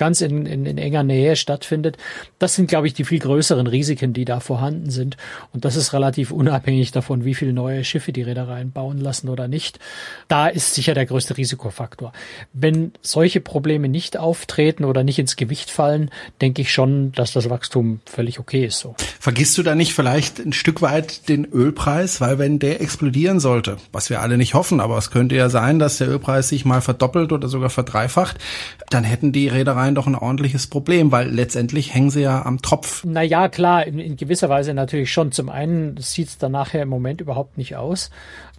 ganz 0.00 0.22
in, 0.22 0.46
in, 0.46 0.64
in 0.64 0.78
enger 0.78 1.02
Nähe 1.02 1.36
stattfindet. 1.36 1.98
Das 2.38 2.54
sind, 2.54 2.68
glaube 2.68 2.86
ich, 2.86 2.94
die 2.94 3.04
viel 3.04 3.18
größeren 3.18 3.66
Risiken, 3.66 4.14
die 4.14 4.24
da 4.24 4.40
vorhanden 4.40 4.88
sind. 4.88 5.18
Und 5.52 5.66
das 5.66 5.76
ist 5.76 5.92
relativ 5.92 6.30
unabhängig 6.30 6.90
davon, 6.90 7.26
wie 7.26 7.34
viele 7.34 7.52
neue 7.52 7.84
Schiffe 7.84 8.10
die 8.10 8.22
Reedereien 8.22 8.72
bauen 8.72 8.96
lassen 8.96 9.28
oder 9.28 9.46
nicht. 9.46 9.78
Da 10.26 10.48
ist 10.48 10.74
sicher 10.74 10.94
der 10.94 11.04
größte 11.04 11.36
Risikofaktor. 11.36 12.14
Wenn 12.54 12.92
solche 13.02 13.42
Probleme 13.42 13.90
nicht 13.90 14.16
auftreten 14.16 14.86
oder 14.86 15.04
nicht 15.04 15.18
ins 15.18 15.36
Gewicht 15.36 15.70
fallen, 15.70 16.10
denke 16.40 16.62
ich 16.62 16.72
schon, 16.72 17.12
dass 17.12 17.32
das 17.32 17.50
Wachstum 17.50 18.00
völlig 18.06 18.38
okay 18.38 18.64
ist. 18.64 18.78
So. 18.78 18.94
Vergisst 19.18 19.58
du 19.58 19.62
da 19.62 19.74
nicht 19.74 19.92
vielleicht 19.92 20.38
ein 20.38 20.54
Stück 20.54 20.80
weit 20.80 21.28
den 21.28 21.44
Ölpreis? 21.44 22.22
Weil 22.22 22.38
wenn 22.38 22.58
der 22.58 22.80
explodieren 22.80 23.38
sollte, 23.38 23.76
was 23.92 24.08
wir 24.08 24.22
alle 24.22 24.38
nicht 24.38 24.54
hoffen, 24.54 24.80
aber 24.80 24.96
es 24.96 25.10
könnte 25.10 25.34
ja 25.34 25.50
sein, 25.50 25.78
dass 25.78 25.98
der 25.98 26.08
Ölpreis 26.08 26.48
sich 26.48 26.64
mal 26.64 26.80
verdoppelt 26.80 27.32
oder 27.32 27.48
sogar 27.48 27.68
verdreifacht, 27.68 28.38
dann 28.88 29.04
hätten 29.04 29.32
die 29.32 29.48
Reedereien 29.48 29.89
doch 29.94 30.06
ein 30.06 30.14
ordentliches 30.14 30.66
Problem, 30.66 31.12
weil 31.12 31.28
letztendlich 31.28 31.94
hängen 31.94 32.10
sie 32.10 32.22
ja 32.22 32.44
am 32.44 32.62
Tropf. 32.62 33.04
Naja, 33.04 33.48
klar, 33.48 33.86
in, 33.86 33.98
in 33.98 34.16
gewisser 34.16 34.48
Weise 34.48 34.74
natürlich 34.74 35.12
schon. 35.12 35.32
Zum 35.32 35.48
einen 35.48 35.96
sieht 35.98 36.28
es 36.28 36.38
dann 36.38 36.52
nachher 36.52 36.82
im 36.82 36.88
Moment 36.88 37.20
überhaupt 37.20 37.58
nicht 37.58 37.76
aus. 37.76 38.10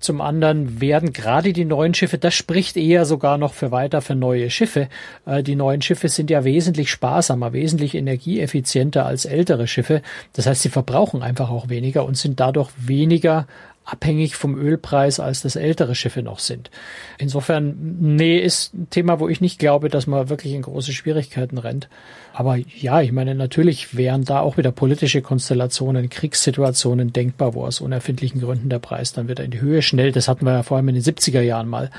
Zum 0.01 0.19
anderen 0.19 0.81
werden 0.81 1.13
gerade 1.13 1.53
die 1.53 1.63
neuen 1.63 1.93
Schiffe, 1.93 2.17
das 2.17 2.33
spricht 2.33 2.75
eher 2.75 3.05
sogar 3.05 3.37
noch 3.37 3.53
für 3.53 3.71
weiter 3.71 4.01
für 4.01 4.15
neue 4.15 4.49
Schiffe. 4.49 4.89
Äh, 5.27 5.43
die 5.43 5.55
neuen 5.55 5.83
Schiffe 5.83 6.09
sind 6.09 6.31
ja 6.31 6.43
wesentlich 6.43 6.89
sparsamer, 6.89 7.53
wesentlich 7.53 7.93
energieeffizienter 7.93 9.05
als 9.05 9.25
ältere 9.25 9.67
Schiffe. 9.67 10.01
Das 10.33 10.47
heißt, 10.47 10.63
sie 10.63 10.69
verbrauchen 10.69 11.21
einfach 11.21 11.51
auch 11.51 11.69
weniger 11.69 12.03
und 12.03 12.17
sind 12.17 12.39
dadurch 12.39 12.71
weniger 12.77 13.45
abhängig 13.83 14.35
vom 14.35 14.57
Ölpreis, 14.57 15.19
als 15.19 15.41
das 15.41 15.55
ältere 15.55 15.95
Schiffe 15.95 16.21
noch 16.21 16.39
sind. 16.39 16.69
Insofern, 17.17 17.97
nee, 17.99 18.37
ist 18.37 18.73
ein 18.73 18.89
Thema, 18.89 19.19
wo 19.19 19.27
ich 19.27 19.41
nicht 19.41 19.59
glaube, 19.59 19.89
dass 19.89 20.07
man 20.07 20.29
wirklich 20.29 20.53
in 20.53 20.61
große 20.61 20.93
Schwierigkeiten 20.93 21.57
rennt. 21.57 21.89
Aber 22.33 22.55
ja, 22.55 23.01
ich 23.01 23.11
meine, 23.11 23.35
natürlich 23.35 23.97
wären 23.97 24.23
da 24.23 24.39
auch 24.39 24.57
wieder 24.57 24.71
politische 24.71 25.21
Konstellationen, 25.21 26.09
Kriegssituationen 26.09 27.11
denkbar, 27.11 27.53
wo 27.55 27.65
aus 27.65 27.81
unerfindlichen 27.81 28.39
Gründen 28.39 28.69
der 28.69 28.79
Preis 28.79 29.13
dann 29.13 29.27
wieder 29.27 29.43
in 29.43 29.51
die 29.51 29.61
Höhe 29.61 29.81
schnellt. 29.81 30.15
Das 30.15 30.27
hatten 30.27 30.45
wir 30.45 30.53
ja 30.53 30.63
vor 30.63 30.77
allem 30.77 30.89
in 30.89 30.95
den 30.95 31.03
70er 31.03 31.41
Jahren 31.41 31.67
mal. 31.67 31.89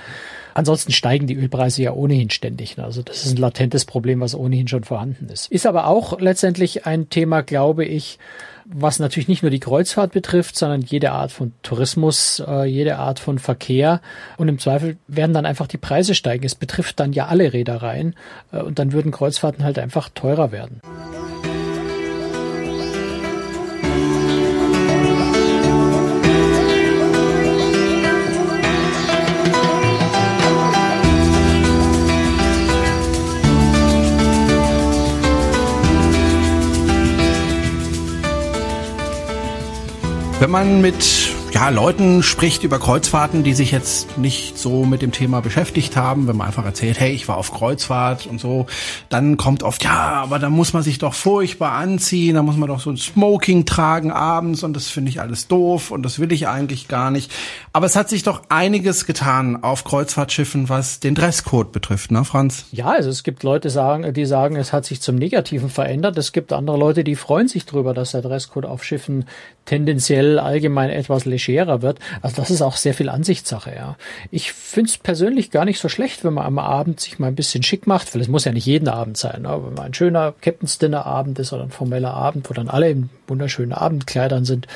Ansonsten 0.54 0.92
steigen 0.92 1.26
die 1.26 1.36
Ölpreise 1.36 1.82
ja 1.82 1.92
ohnehin 1.92 2.30
ständig. 2.30 2.78
Also 2.78 3.02
das 3.02 3.24
ist 3.24 3.32
ein 3.32 3.40
latentes 3.40 3.84
Problem, 3.84 4.20
was 4.20 4.34
ohnehin 4.34 4.68
schon 4.68 4.84
vorhanden 4.84 5.28
ist. 5.30 5.50
Ist 5.50 5.66
aber 5.66 5.86
auch 5.86 6.20
letztendlich 6.20 6.86
ein 6.86 7.08
Thema, 7.08 7.42
glaube 7.42 7.84
ich, 7.84 8.18
was 8.64 8.98
natürlich 8.98 9.28
nicht 9.28 9.42
nur 9.42 9.50
die 9.50 9.60
Kreuzfahrt 9.60 10.12
betrifft, 10.12 10.56
sondern 10.56 10.82
jede 10.82 11.12
Art 11.12 11.32
von 11.32 11.52
Tourismus, 11.62 12.42
äh, 12.46 12.64
jede 12.64 12.98
Art 12.98 13.18
von 13.18 13.38
Verkehr. 13.38 14.00
Und 14.36 14.48
im 14.48 14.58
Zweifel 14.58 14.96
werden 15.06 15.32
dann 15.32 15.46
einfach 15.46 15.66
die 15.66 15.78
Preise 15.78 16.14
steigen. 16.14 16.44
Es 16.44 16.54
betrifft 16.54 17.00
dann 17.00 17.12
ja 17.12 17.26
alle 17.26 17.52
Reedereien 17.52 18.14
äh, 18.52 18.58
und 18.58 18.78
dann 18.78 18.92
würden 18.92 19.12
Kreuzfahrten 19.12 19.64
halt 19.64 19.78
einfach 19.78 20.08
teurer 20.08 20.52
werden. 20.52 20.80
Wenn 40.42 40.50
man 40.50 40.80
mit 40.80 41.31
ja, 41.52 41.68
Leuten 41.68 42.22
spricht 42.22 42.64
über 42.64 42.78
Kreuzfahrten, 42.78 43.42
die 43.42 43.52
sich 43.52 43.72
jetzt 43.72 44.16
nicht 44.16 44.58
so 44.58 44.84
mit 44.84 45.02
dem 45.02 45.12
Thema 45.12 45.40
beschäftigt 45.40 45.96
haben, 45.96 46.26
wenn 46.26 46.36
man 46.36 46.46
einfach 46.46 46.64
erzählt, 46.64 46.98
hey, 46.98 47.12
ich 47.12 47.28
war 47.28 47.36
auf 47.36 47.52
Kreuzfahrt 47.52 48.26
und 48.26 48.40
so, 48.40 48.66
dann 49.10 49.36
kommt 49.36 49.62
oft, 49.62 49.84
ja, 49.84 50.22
aber 50.22 50.38
da 50.38 50.48
muss 50.48 50.72
man 50.72 50.82
sich 50.82 50.98
doch 50.98 51.14
furchtbar 51.14 51.72
anziehen, 51.72 52.36
da 52.36 52.42
muss 52.42 52.56
man 52.56 52.68
doch 52.68 52.80
so 52.80 52.90
ein 52.90 52.96
Smoking 52.96 53.66
tragen 53.66 54.10
abends 54.10 54.62
und 54.62 54.74
das 54.74 54.88
finde 54.88 55.10
ich 55.10 55.20
alles 55.20 55.46
doof 55.46 55.90
und 55.90 56.02
das 56.02 56.18
will 56.18 56.32
ich 56.32 56.48
eigentlich 56.48 56.88
gar 56.88 57.10
nicht. 57.10 57.30
Aber 57.72 57.86
es 57.86 57.96
hat 57.96 58.08
sich 58.08 58.22
doch 58.22 58.42
einiges 58.48 59.04
getan 59.04 59.62
auf 59.62 59.84
Kreuzfahrtschiffen, 59.84 60.68
was 60.68 61.00
den 61.00 61.14
Dresscode 61.14 61.70
betrifft, 61.70 62.10
ne, 62.10 62.24
Franz? 62.24 62.64
Ja, 62.72 62.86
also 62.86 63.10
es 63.10 63.24
gibt 63.24 63.42
Leute, 63.42 63.68
sagen, 63.68 64.12
die 64.14 64.26
sagen, 64.26 64.56
es 64.56 64.72
hat 64.72 64.84
sich 64.84 65.00
zum 65.00 65.16
Negativen 65.16 65.68
verändert. 65.68 66.16
Es 66.16 66.32
gibt 66.32 66.52
andere 66.52 66.76
Leute, 66.76 67.04
die 67.04 67.16
freuen 67.16 67.48
sich 67.48 67.66
drüber, 67.66 67.94
dass 67.94 68.12
der 68.12 68.22
Dresscode 68.22 68.66
auf 68.66 68.84
Schiffen 68.84 69.26
tendenziell 69.64 70.38
allgemein 70.38 70.90
etwas 70.90 71.24
legerer 71.48 71.82
wird. 71.82 71.98
Also 72.20 72.36
das 72.36 72.50
ist 72.50 72.62
auch 72.62 72.76
sehr 72.76 72.94
viel 72.94 73.08
Ansichtssache, 73.08 73.74
ja. 73.74 73.96
Ich 74.30 74.52
finde 74.52 74.90
es 74.90 74.98
persönlich 74.98 75.50
gar 75.50 75.64
nicht 75.64 75.78
so 75.78 75.88
schlecht, 75.88 76.24
wenn 76.24 76.34
man 76.34 76.46
am 76.46 76.58
Abend 76.58 77.00
sich 77.00 77.18
mal 77.18 77.28
ein 77.28 77.34
bisschen 77.34 77.62
schick 77.62 77.86
macht. 77.86 78.14
Weil 78.14 78.22
es 78.22 78.28
muss 78.28 78.44
ja 78.44 78.52
nicht 78.52 78.66
jeden 78.66 78.88
Abend 78.88 79.16
sein, 79.16 79.42
ne? 79.42 79.60
wenn 79.64 79.74
man 79.74 79.86
ein 79.86 79.94
schöner 79.94 80.34
Captain's 80.40 80.78
Dinner 80.78 81.06
Abend 81.06 81.38
ist 81.38 81.52
oder 81.52 81.62
ein 81.62 81.70
formeller 81.70 82.14
Abend, 82.14 82.48
wo 82.48 82.54
dann 82.54 82.68
alle 82.68 82.90
im 82.90 83.10
wunderschönen 83.32 83.72
Abendkleidern 83.72 84.44
sind, 84.44 84.66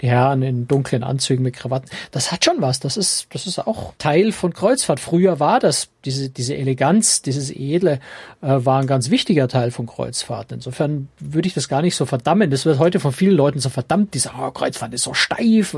die 0.00 0.08
Herren 0.08 0.42
in 0.42 0.66
dunklen 0.66 1.04
Anzügen 1.04 1.42
mit 1.42 1.54
Krawatten. 1.54 1.90
Das 2.10 2.32
hat 2.32 2.44
schon 2.44 2.56
was. 2.60 2.80
Das 2.80 2.96
ist, 2.96 3.26
das 3.30 3.46
ist 3.46 3.58
auch 3.58 3.92
Teil 3.98 4.32
von 4.32 4.54
Kreuzfahrt. 4.54 4.98
Früher 4.98 5.38
war 5.38 5.60
das, 5.60 5.88
diese, 6.04 6.30
diese 6.30 6.56
Eleganz, 6.56 7.20
dieses 7.22 7.50
Edle, 7.50 8.00
äh, 8.40 8.46
war 8.64 8.80
ein 8.80 8.86
ganz 8.86 9.10
wichtiger 9.10 9.46
Teil 9.46 9.70
von 9.70 9.86
Kreuzfahrt. 9.86 10.52
Insofern 10.52 11.08
würde 11.20 11.48
ich 11.48 11.54
das 11.54 11.68
gar 11.68 11.82
nicht 11.82 11.96
so 11.96 12.06
verdammen. 12.06 12.50
Das 12.50 12.64
wird 12.64 12.78
heute 12.78 12.98
von 12.98 13.12
vielen 13.12 13.36
Leuten 13.36 13.60
so 13.60 13.68
verdammt, 13.68 14.14
die 14.14 14.18
sagen, 14.18 14.38
oh, 14.40 14.50
Kreuzfahrt 14.50 14.94
ist 14.94 15.02
so 15.02 15.12
steif. 15.12 15.76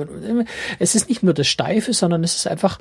Es 0.79 0.95
ist 0.95 1.09
nicht 1.09 1.23
nur 1.23 1.35
das 1.35 1.49
Steife, 1.49 1.93
sondern 1.93 2.23
es 2.23 2.37
ist 2.37 2.47
einfach 2.47 2.79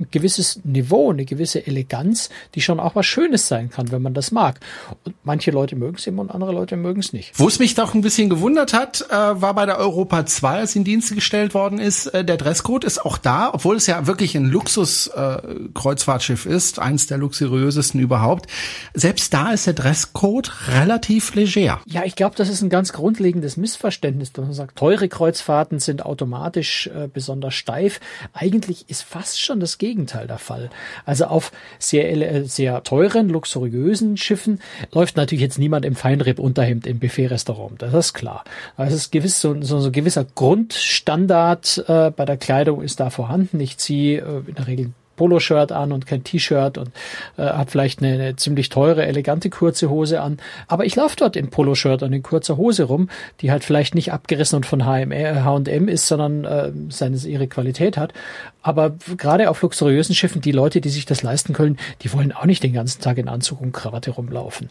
ein 0.00 0.08
gewisses 0.10 0.60
Niveau, 0.64 1.10
eine 1.10 1.24
gewisse 1.24 1.66
Eleganz, 1.66 2.30
die 2.54 2.62
schon 2.62 2.80
auch 2.80 2.94
was 2.94 3.06
Schönes 3.06 3.48
sein 3.48 3.70
kann, 3.70 3.92
wenn 3.92 4.02
man 4.02 4.14
das 4.14 4.30
mag. 4.30 4.58
Und 5.04 5.14
manche 5.24 5.50
Leute 5.50 5.76
mögen 5.76 5.96
es 5.96 6.06
eben 6.06 6.18
und 6.18 6.30
andere 6.30 6.52
Leute 6.52 6.76
mögen 6.76 7.00
es 7.00 7.12
nicht. 7.12 7.38
Wo 7.38 7.48
es 7.48 7.58
mich 7.58 7.74
doch 7.74 7.94
ein 7.94 8.00
bisschen 8.00 8.30
gewundert 8.30 8.72
hat, 8.72 8.89
äh, 9.10 9.12
war 9.12 9.54
bei 9.54 9.66
der 9.66 9.78
Europa 9.78 10.26
2, 10.26 10.58
als 10.58 10.76
in 10.76 10.84
Dienste 10.84 11.14
gestellt 11.14 11.54
worden 11.54 11.78
ist, 11.78 12.06
äh, 12.06 12.24
der 12.24 12.36
Dresscode 12.36 12.84
ist 12.84 13.04
auch 13.04 13.18
da, 13.18 13.50
obwohl 13.52 13.76
es 13.76 13.86
ja 13.86 14.06
wirklich 14.06 14.36
ein 14.36 14.46
Luxus-Kreuzfahrtschiff 14.46 16.46
äh, 16.46 16.54
ist, 16.54 16.78
eins 16.78 17.06
der 17.06 17.18
luxuriösesten 17.18 18.00
überhaupt. 18.00 18.46
Selbst 18.94 19.32
da 19.32 19.52
ist 19.52 19.66
der 19.66 19.74
Dresscode 19.74 20.52
relativ 20.68 21.34
leger. 21.34 21.80
Ja, 21.86 22.04
ich 22.04 22.16
glaube, 22.16 22.36
das 22.36 22.48
ist 22.48 22.62
ein 22.62 22.70
ganz 22.70 22.92
grundlegendes 22.92 23.56
Missverständnis, 23.56 24.32
dass 24.32 24.44
man 24.44 24.54
sagt, 24.54 24.76
teure 24.76 25.08
Kreuzfahrten 25.08 25.78
sind 25.78 26.04
automatisch 26.04 26.88
äh, 26.88 27.08
besonders 27.12 27.54
steif. 27.54 28.00
Eigentlich 28.32 28.88
ist 28.88 29.02
fast 29.02 29.40
schon 29.40 29.60
das 29.60 29.78
Gegenteil 29.78 29.90
Gegenteil 29.90 30.26
der 30.26 30.38
Fall. 30.38 30.70
Also 31.04 31.26
auf 31.26 31.52
sehr, 31.78 32.10
äh, 32.10 32.44
sehr 32.44 32.82
teuren, 32.82 33.28
luxuriösen 33.28 34.16
Schiffen 34.16 34.60
läuft 34.92 35.16
natürlich 35.16 35.42
jetzt 35.42 35.58
niemand 35.58 35.84
im 35.84 35.94
Feinripp-Unterhemd 35.94 36.86
im 36.86 36.98
Buffet-Restaurant. 36.98 37.82
Das 37.82 37.92
ist 37.92 38.14
klar. 38.14 38.44
Also 38.80 38.96
es 38.96 39.02
ist 39.02 39.12
gewiss, 39.12 39.38
so, 39.38 39.60
so, 39.60 39.78
so 39.78 39.88
ein 39.88 39.92
gewisser 39.92 40.24
Grundstandard 40.24 41.84
äh, 41.86 42.10
bei 42.10 42.24
der 42.24 42.38
Kleidung 42.38 42.80
ist 42.80 42.98
da 42.98 43.10
vorhanden. 43.10 43.60
Ich 43.60 43.76
ziehe 43.76 44.22
äh, 44.22 44.48
in 44.48 44.54
der 44.54 44.66
Regel 44.66 44.92
Poloshirt 45.20 45.70
an 45.70 45.92
und 45.92 46.06
kein 46.06 46.24
T-Shirt 46.24 46.78
und 46.78 46.88
äh, 47.36 47.42
habe 47.42 47.70
vielleicht 47.70 48.02
eine, 48.02 48.14
eine 48.14 48.36
ziemlich 48.36 48.70
teure, 48.70 49.04
elegante 49.04 49.50
kurze 49.50 49.90
Hose 49.90 50.22
an. 50.22 50.38
Aber 50.66 50.86
ich 50.86 50.96
laufe 50.96 51.14
dort 51.14 51.36
in 51.36 51.50
Poloshirt 51.50 52.02
und 52.02 52.14
in 52.14 52.22
kurzer 52.22 52.56
Hose 52.56 52.84
rum, 52.84 53.10
die 53.42 53.50
halt 53.50 53.62
vielleicht 53.62 53.94
nicht 53.94 54.14
abgerissen 54.14 54.56
und 54.56 54.64
von 54.64 54.86
H&M 54.86 55.88
ist, 55.88 56.06
sondern 56.06 56.44
äh, 56.46 56.72
seine, 56.88 57.18
ihre 57.18 57.48
Qualität 57.48 57.98
hat. 57.98 58.14
Aber 58.62 58.94
gerade 59.18 59.50
auf 59.50 59.60
luxuriösen 59.60 60.14
Schiffen, 60.14 60.40
die 60.40 60.52
Leute, 60.52 60.80
die 60.80 60.88
sich 60.88 61.04
das 61.04 61.22
leisten 61.22 61.52
können, 61.52 61.76
die 62.00 62.10
wollen 62.14 62.32
auch 62.32 62.46
nicht 62.46 62.62
den 62.62 62.72
ganzen 62.72 63.02
Tag 63.02 63.18
in 63.18 63.28
Anzug 63.28 63.60
und 63.60 63.72
Krawatte 63.72 64.12
rumlaufen. 64.12 64.70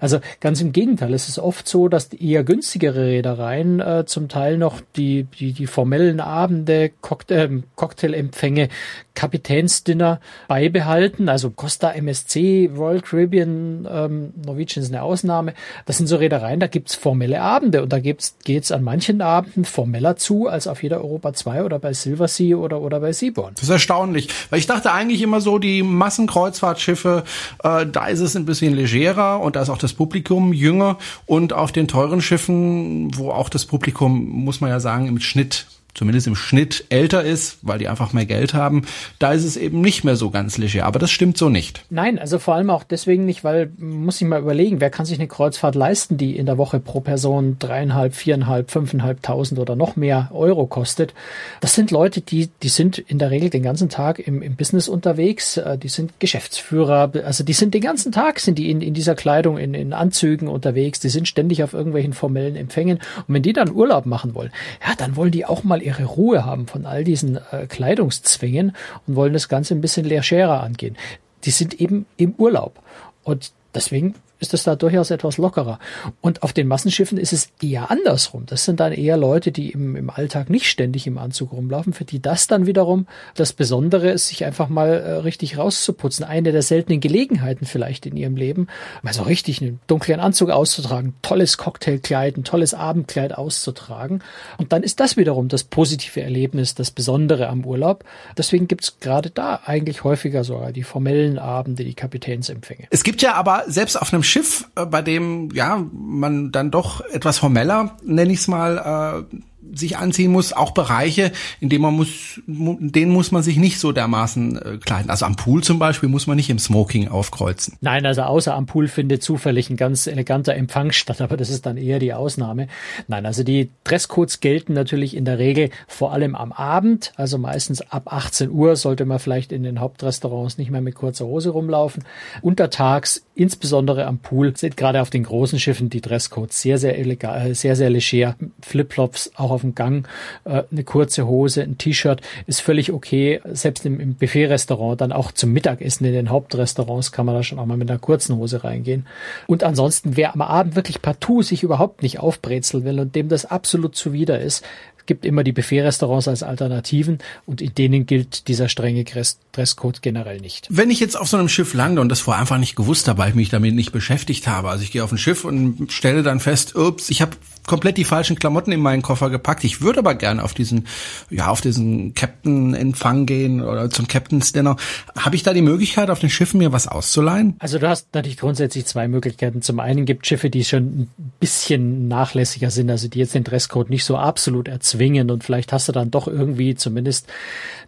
Also 0.00 0.20
ganz 0.40 0.60
im 0.60 0.72
Gegenteil, 0.72 1.14
es 1.14 1.28
ist 1.28 1.38
oft 1.38 1.68
so, 1.68 1.88
dass 1.88 2.12
eher 2.12 2.42
günstigere 2.42 3.06
Reedereien 3.06 3.80
äh, 3.80 4.04
zum 4.06 4.28
Teil 4.28 4.58
noch 4.58 4.80
die, 4.96 5.24
die, 5.24 5.52
die 5.52 5.66
formellen 5.66 6.20
Abende, 6.20 6.90
Cocktail, 7.00 7.58
äh, 7.58 7.62
Cocktailempfänge, 7.76 8.68
Kapitänsdinner 9.14 10.20
beibehalten. 10.48 11.28
Also 11.28 11.50
Costa 11.50 11.90
MSC, 11.90 12.70
Royal 12.76 13.00
Caribbean, 13.00 13.86
ähm, 13.90 14.32
Norwegian 14.44 14.82
ist 14.82 14.92
eine 14.92 15.02
Ausnahme. 15.02 15.54
Das 15.86 15.98
sind 15.98 16.06
so 16.06 16.16
Reedereien, 16.16 16.60
da 16.60 16.66
gibt's 16.66 16.94
formelle 16.94 17.40
Abende 17.40 17.82
und 17.82 17.92
da 17.92 18.00
geht's 18.00 18.36
geht's 18.44 18.72
an 18.72 18.82
manchen 18.82 19.20
Abenden 19.20 19.64
formeller 19.64 20.16
zu 20.16 20.48
als 20.48 20.66
auf 20.66 20.82
jeder 20.82 20.98
Europa 20.98 21.32
2 21.32 21.64
oder 21.64 21.78
bei 21.78 21.92
Silversea 21.92 22.56
oder, 22.56 22.80
oder 22.80 23.00
bei 23.00 23.12
Seaborn. 23.12 23.54
Das 23.54 23.64
ist 23.64 23.70
erstaunlich, 23.70 24.28
weil 24.50 24.58
ich 24.58 24.66
dachte 24.66 24.92
eigentlich 24.92 25.22
immer 25.22 25.40
so, 25.40 25.58
die 25.58 25.82
Massenkreuzfahrtschiffe, 25.82 27.24
äh, 27.62 27.86
da 27.86 28.06
ist 28.06 28.20
es 28.20 28.36
ein 28.36 28.44
bisschen 28.44 28.74
legerer 28.74 29.40
und 29.40 29.56
da 29.56 29.62
ist 29.62 29.68
auch 29.68 29.78
das 29.78 29.92
Publikum 29.92 30.52
jünger 30.52 30.98
und 31.26 31.52
auf 31.52 31.72
den 31.72 31.88
teuren 31.88 32.20
Schiffen, 32.22 33.16
wo 33.16 33.30
auch 33.30 33.48
das 33.48 33.66
Publikum, 33.66 34.28
muss 34.28 34.60
man 34.60 34.70
ja 34.70 34.80
sagen, 34.80 35.06
im 35.06 35.20
Schnitt 35.20 35.66
zumindest 35.94 36.26
im 36.26 36.36
Schnitt 36.36 36.86
älter 36.88 37.22
ist, 37.22 37.58
weil 37.62 37.78
die 37.78 37.88
einfach 37.88 38.12
mehr 38.12 38.24
Geld 38.24 38.54
haben, 38.54 38.86
da 39.18 39.32
ist 39.32 39.44
es 39.44 39.56
eben 39.56 39.80
nicht 39.80 40.04
mehr 40.04 40.16
so 40.16 40.30
ganz 40.30 40.56
leger. 40.56 40.86
Aber 40.86 40.98
das 40.98 41.10
stimmt 41.10 41.36
so 41.36 41.48
nicht. 41.48 41.84
Nein, 41.90 42.18
also 42.18 42.38
vor 42.38 42.54
allem 42.54 42.70
auch 42.70 42.82
deswegen 42.82 43.26
nicht, 43.26 43.44
weil 43.44 43.70
muss 43.78 44.20
ich 44.20 44.26
mal 44.26 44.40
überlegen, 44.40 44.80
wer 44.80 44.90
kann 44.90 45.04
sich 45.04 45.18
eine 45.18 45.28
Kreuzfahrt 45.28 45.74
leisten, 45.74 46.16
die 46.16 46.36
in 46.36 46.46
der 46.46 46.56
Woche 46.56 46.80
pro 46.80 47.00
Person 47.00 47.56
dreieinhalb, 47.58 48.14
viereinhalb, 48.14 48.70
fünfeinhalbtausend 48.70 49.60
oder 49.60 49.76
noch 49.76 49.96
mehr 49.96 50.30
Euro 50.32 50.66
kostet. 50.66 51.12
Das 51.60 51.74
sind 51.74 51.90
Leute, 51.90 52.22
die, 52.22 52.48
die 52.62 52.68
sind 52.68 52.98
in 52.98 53.18
der 53.18 53.30
Regel 53.30 53.50
den 53.50 53.62
ganzen 53.62 53.90
Tag 53.90 54.18
im, 54.18 54.40
im 54.40 54.56
Business 54.56 54.88
unterwegs, 54.88 55.58
äh, 55.58 55.76
die 55.76 55.88
sind 55.88 56.18
Geschäftsführer, 56.20 57.12
also 57.24 57.44
die 57.44 57.52
sind 57.52 57.74
den 57.74 57.82
ganzen 57.82 58.12
Tag 58.12 58.40
sind 58.40 58.58
die 58.58 58.70
in, 58.70 58.80
in 58.80 58.94
dieser 58.94 59.14
Kleidung, 59.14 59.58
in, 59.58 59.74
in 59.74 59.92
Anzügen 59.92 60.48
unterwegs, 60.48 61.00
die 61.00 61.10
sind 61.10 61.28
ständig 61.28 61.62
auf 61.62 61.74
irgendwelchen 61.74 62.14
formellen 62.14 62.56
Empfängen. 62.56 62.98
Und 63.28 63.34
wenn 63.34 63.42
die 63.42 63.52
dann 63.52 63.70
Urlaub 63.70 64.06
machen 64.06 64.34
wollen, 64.34 64.52
ja, 64.86 64.94
dann 64.96 65.16
wollen 65.16 65.32
die 65.32 65.44
auch 65.44 65.64
mal 65.64 65.81
ihre 65.82 66.04
Ruhe 66.04 66.44
haben 66.44 66.66
von 66.66 66.86
all 66.86 67.04
diesen 67.04 67.38
äh, 67.50 67.66
Kleidungszwängen 67.66 68.74
und 69.06 69.16
wollen 69.16 69.32
das 69.32 69.48
Ganze 69.48 69.74
ein 69.74 69.80
bisschen 69.80 70.06
legerer 70.06 70.62
angehen. 70.62 70.96
Die 71.44 71.50
sind 71.50 71.80
eben 71.80 72.06
im 72.16 72.34
Urlaub. 72.38 72.80
Und 73.24 73.52
deswegen 73.74 74.14
ist 74.42 74.52
es 74.52 74.64
da 74.64 74.76
durchaus 74.76 75.10
etwas 75.10 75.38
lockerer. 75.38 75.78
Und 76.20 76.42
auf 76.42 76.52
den 76.52 76.66
Massenschiffen 76.66 77.16
ist 77.16 77.32
es 77.32 77.50
eher 77.62 77.90
andersrum. 77.90 78.44
Das 78.46 78.64
sind 78.64 78.80
dann 78.80 78.92
eher 78.92 79.16
Leute, 79.16 79.52
die 79.52 79.70
im, 79.70 79.96
im 79.96 80.10
Alltag 80.10 80.50
nicht 80.50 80.66
ständig 80.66 81.06
im 81.06 81.16
Anzug 81.16 81.52
rumlaufen, 81.52 81.92
für 81.92 82.04
die 82.04 82.20
das 82.20 82.48
dann 82.48 82.66
wiederum 82.66 83.06
das 83.34 83.52
Besondere 83.52 84.10
ist, 84.10 84.28
sich 84.28 84.44
einfach 84.44 84.68
mal 84.68 84.88
äh, 84.88 85.12
richtig 85.14 85.56
rauszuputzen. 85.56 86.24
Eine 86.24 86.52
der 86.52 86.62
seltenen 86.62 87.00
Gelegenheiten 87.00 87.64
vielleicht 87.64 88.04
in 88.04 88.16
ihrem 88.16 88.36
Leben, 88.36 88.66
mal 89.02 89.14
so 89.14 89.22
richtig 89.22 89.62
einen 89.62 89.80
dunklen 89.86 90.20
Anzug 90.20 90.50
auszutragen, 90.50 91.14
tolles 91.22 91.56
Cocktailkleid, 91.56 92.36
ein 92.36 92.44
tolles 92.44 92.74
Abendkleid 92.74 93.34
auszutragen. 93.34 94.22
Und 94.58 94.72
dann 94.72 94.82
ist 94.82 94.98
das 95.00 95.16
wiederum 95.16 95.48
das 95.48 95.64
positive 95.64 96.20
Erlebnis, 96.20 96.74
das 96.74 96.90
Besondere 96.90 97.48
am 97.48 97.64
Urlaub. 97.64 98.04
Deswegen 98.36 98.66
gibt's 98.66 98.98
gerade 98.98 99.30
da 99.30 99.60
eigentlich 99.64 100.02
häufiger 100.02 100.42
sogar 100.42 100.72
die 100.72 100.82
formellen 100.82 101.38
Abende, 101.38 101.84
die 101.84 101.94
Kapitänsempfänge. 101.94 102.88
Es 102.90 103.04
gibt 103.04 103.22
ja 103.22 103.34
aber 103.34 103.64
selbst 103.68 103.96
auf 104.00 104.12
einem 104.12 104.24
Schiff, 104.32 104.66
äh, 104.76 104.86
bei 104.86 105.02
dem 105.02 105.50
ja 105.52 105.84
man 105.92 106.52
dann 106.52 106.70
doch 106.70 107.02
etwas 107.02 107.38
formeller, 107.38 107.96
nenne 108.02 108.32
ich 108.32 108.40
es 108.40 108.48
mal, 108.48 109.26
äh, 109.30 109.36
sich 109.74 109.96
anziehen 109.96 110.32
muss, 110.32 110.52
auch 110.52 110.72
Bereiche, 110.72 111.32
in 111.60 111.68
denen 111.68 111.82
man 111.82 111.94
muss, 111.94 112.40
in 112.46 112.92
denen 112.92 113.12
muss 113.12 113.32
man 113.32 113.42
sich 113.42 113.56
nicht 113.56 113.78
so 113.78 113.92
dermaßen 113.92 114.56
äh, 114.56 114.78
kleiden. 114.78 115.10
Also 115.10 115.26
am 115.26 115.36
Pool 115.36 115.62
zum 115.62 115.78
Beispiel 115.78 116.08
muss 116.08 116.26
man 116.26 116.36
nicht 116.36 116.50
im 116.50 116.58
Smoking 116.58 117.08
aufkreuzen. 117.08 117.76
Nein, 117.80 118.06
also 118.06 118.22
außer 118.22 118.54
am 118.54 118.66
Pool 118.66 118.88
findet 118.88 119.22
zufällig 119.22 119.70
ein 119.70 119.76
ganz 119.76 120.06
eleganter 120.06 120.54
Empfang 120.54 120.92
statt, 120.92 121.20
aber 121.20 121.36
das 121.36 121.50
ist 121.50 121.66
dann 121.66 121.76
eher 121.76 121.98
die 121.98 122.12
Ausnahme. 122.12 122.68
Nein, 123.08 123.26
also 123.26 123.42
die 123.42 123.70
Dresscodes 123.84 124.40
gelten 124.40 124.74
natürlich 124.74 125.16
in 125.16 125.24
der 125.24 125.38
Regel 125.38 125.70
vor 125.86 126.12
allem 126.12 126.34
am 126.34 126.52
Abend, 126.52 127.12
also 127.16 127.38
meistens 127.38 127.80
ab 127.80 128.12
18 128.12 128.50
Uhr 128.50 128.76
sollte 128.76 129.04
man 129.04 129.18
vielleicht 129.18 129.52
in 129.52 129.62
den 129.62 129.80
Hauptrestaurants 129.80 130.58
nicht 130.58 130.70
mehr 130.70 130.80
mit 130.80 130.94
kurzer 130.94 131.26
Hose 131.26 131.50
rumlaufen. 131.50 132.04
Untertags, 132.42 133.24
insbesondere 133.34 134.06
am 134.06 134.18
Pool, 134.18 134.56
sind 134.56 134.76
gerade 134.76 135.00
auf 135.00 135.10
den 135.10 135.22
großen 135.22 135.58
Schiffen 135.58 135.90
die 135.90 136.00
Dresscodes 136.00 136.60
sehr, 136.60 136.78
sehr 136.78 136.98
elegant, 136.98 137.56
sehr, 137.56 137.76
sehr 137.76 137.90
leger. 137.90 138.36
Flipflops 138.60 139.32
auch 139.36 139.50
auf 139.50 139.61
dem 139.62 139.74
Gang, 139.74 140.06
äh, 140.44 140.62
eine 140.70 140.84
kurze 140.84 141.26
Hose, 141.26 141.62
ein 141.62 141.78
T-Shirt 141.78 142.20
ist 142.46 142.60
völlig 142.60 142.92
okay. 142.92 143.40
Selbst 143.52 143.86
im, 143.86 144.00
im 144.00 144.14
Buffet-Restaurant, 144.14 145.00
dann 145.00 145.12
auch 145.12 145.32
zum 145.32 145.52
Mittagessen 145.52 146.04
in 146.04 146.12
den 146.12 146.30
Hauptrestaurants 146.30 147.12
kann 147.12 147.26
man 147.26 147.34
da 147.34 147.42
schon 147.42 147.58
auch 147.58 147.66
mal 147.66 147.76
mit 147.76 147.90
einer 147.90 147.98
kurzen 147.98 148.36
Hose 148.36 148.64
reingehen. 148.64 149.06
Und 149.46 149.64
ansonsten, 149.64 150.16
wer 150.16 150.34
am 150.34 150.42
Abend 150.42 150.76
wirklich 150.76 151.02
partout 151.02 151.42
sich 151.42 151.62
überhaupt 151.62 152.02
nicht 152.02 152.18
aufbrezeln 152.18 152.84
will 152.84 153.00
und 153.00 153.14
dem 153.14 153.28
das 153.28 153.44
absolut 153.44 153.96
zuwider 153.96 154.40
ist, 154.40 154.64
gibt 155.06 155.24
immer 155.24 155.44
die 155.44 155.52
Buffet-Restaurants 155.52 156.28
als 156.28 156.42
Alternativen 156.42 157.18
und 157.46 157.60
in 157.60 157.74
denen 157.74 158.06
gilt 158.06 158.48
dieser 158.48 158.68
strenge 158.68 159.04
Dresscode 159.52 160.02
generell 160.02 160.40
nicht. 160.40 160.68
Wenn 160.70 160.90
ich 160.90 161.00
jetzt 161.00 161.18
auf 161.18 161.28
so 161.28 161.36
einem 161.36 161.48
Schiff 161.48 161.74
lande 161.74 162.00
und 162.00 162.08
das 162.08 162.20
vorher 162.20 162.40
einfach 162.40 162.58
nicht 162.58 162.76
gewusst 162.76 163.08
habe, 163.08 163.18
weil 163.18 163.30
ich 163.30 163.34
mich 163.34 163.48
damit 163.48 163.74
nicht 163.74 163.92
beschäftigt 163.92 164.46
habe, 164.46 164.70
also 164.70 164.82
ich 164.82 164.92
gehe 164.92 165.02
auf 165.02 165.12
ein 165.12 165.18
Schiff 165.18 165.44
und 165.44 165.92
stelle 165.92 166.22
dann 166.22 166.40
fest, 166.40 166.76
ups, 166.76 167.10
ich 167.10 167.22
habe 167.22 167.36
komplett 167.66 167.96
die 167.96 168.04
falschen 168.04 168.36
Klamotten 168.36 168.72
in 168.72 168.80
meinen 168.80 169.02
Koffer 169.02 169.30
gepackt. 169.30 169.64
Ich 169.64 169.80
würde 169.80 170.00
aber 170.00 170.14
gerne 170.14 170.42
auf 170.42 170.54
diesen, 170.54 170.86
ja, 171.30 171.48
auf 171.48 171.60
diesen 171.60 172.14
Captain-Empfang 172.14 173.26
gehen 173.26 173.62
oder 173.62 173.90
zum 173.90 174.08
Captain's 174.08 174.52
Dinner. 174.52 174.76
Habe 175.16 175.36
ich 175.36 175.42
da 175.42 175.52
die 175.52 175.62
Möglichkeit, 175.62 176.10
auf 176.10 176.18
den 176.18 176.30
Schiffen 176.30 176.58
mir 176.58 176.72
was 176.72 176.88
auszuleihen? 176.88 177.56
Also 177.58 177.78
du 177.78 177.88
hast 177.88 178.14
natürlich 178.14 178.38
grundsätzlich 178.38 178.86
zwei 178.86 179.08
Möglichkeiten. 179.08 179.62
Zum 179.62 179.80
einen 179.80 180.04
gibt 180.04 180.26
Schiffe, 180.26 180.50
die 180.50 180.64
schon 180.64 180.82
ein 180.82 181.10
bisschen 181.40 182.08
nachlässiger 182.08 182.70
sind, 182.70 182.90
also 182.90 183.08
die 183.08 183.18
jetzt 183.18 183.34
den 183.34 183.44
Dresscode 183.44 183.90
nicht 183.90 184.04
so 184.04 184.16
absolut 184.16 184.68
erzwingen 184.68 185.30
und 185.30 185.44
vielleicht 185.44 185.72
hast 185.72 185.88
du 185.88 185.92
dann 185.92 186.10
doch 186.10 186.26
irgendwie 186.28 186.74
zumindest 186.74 187.28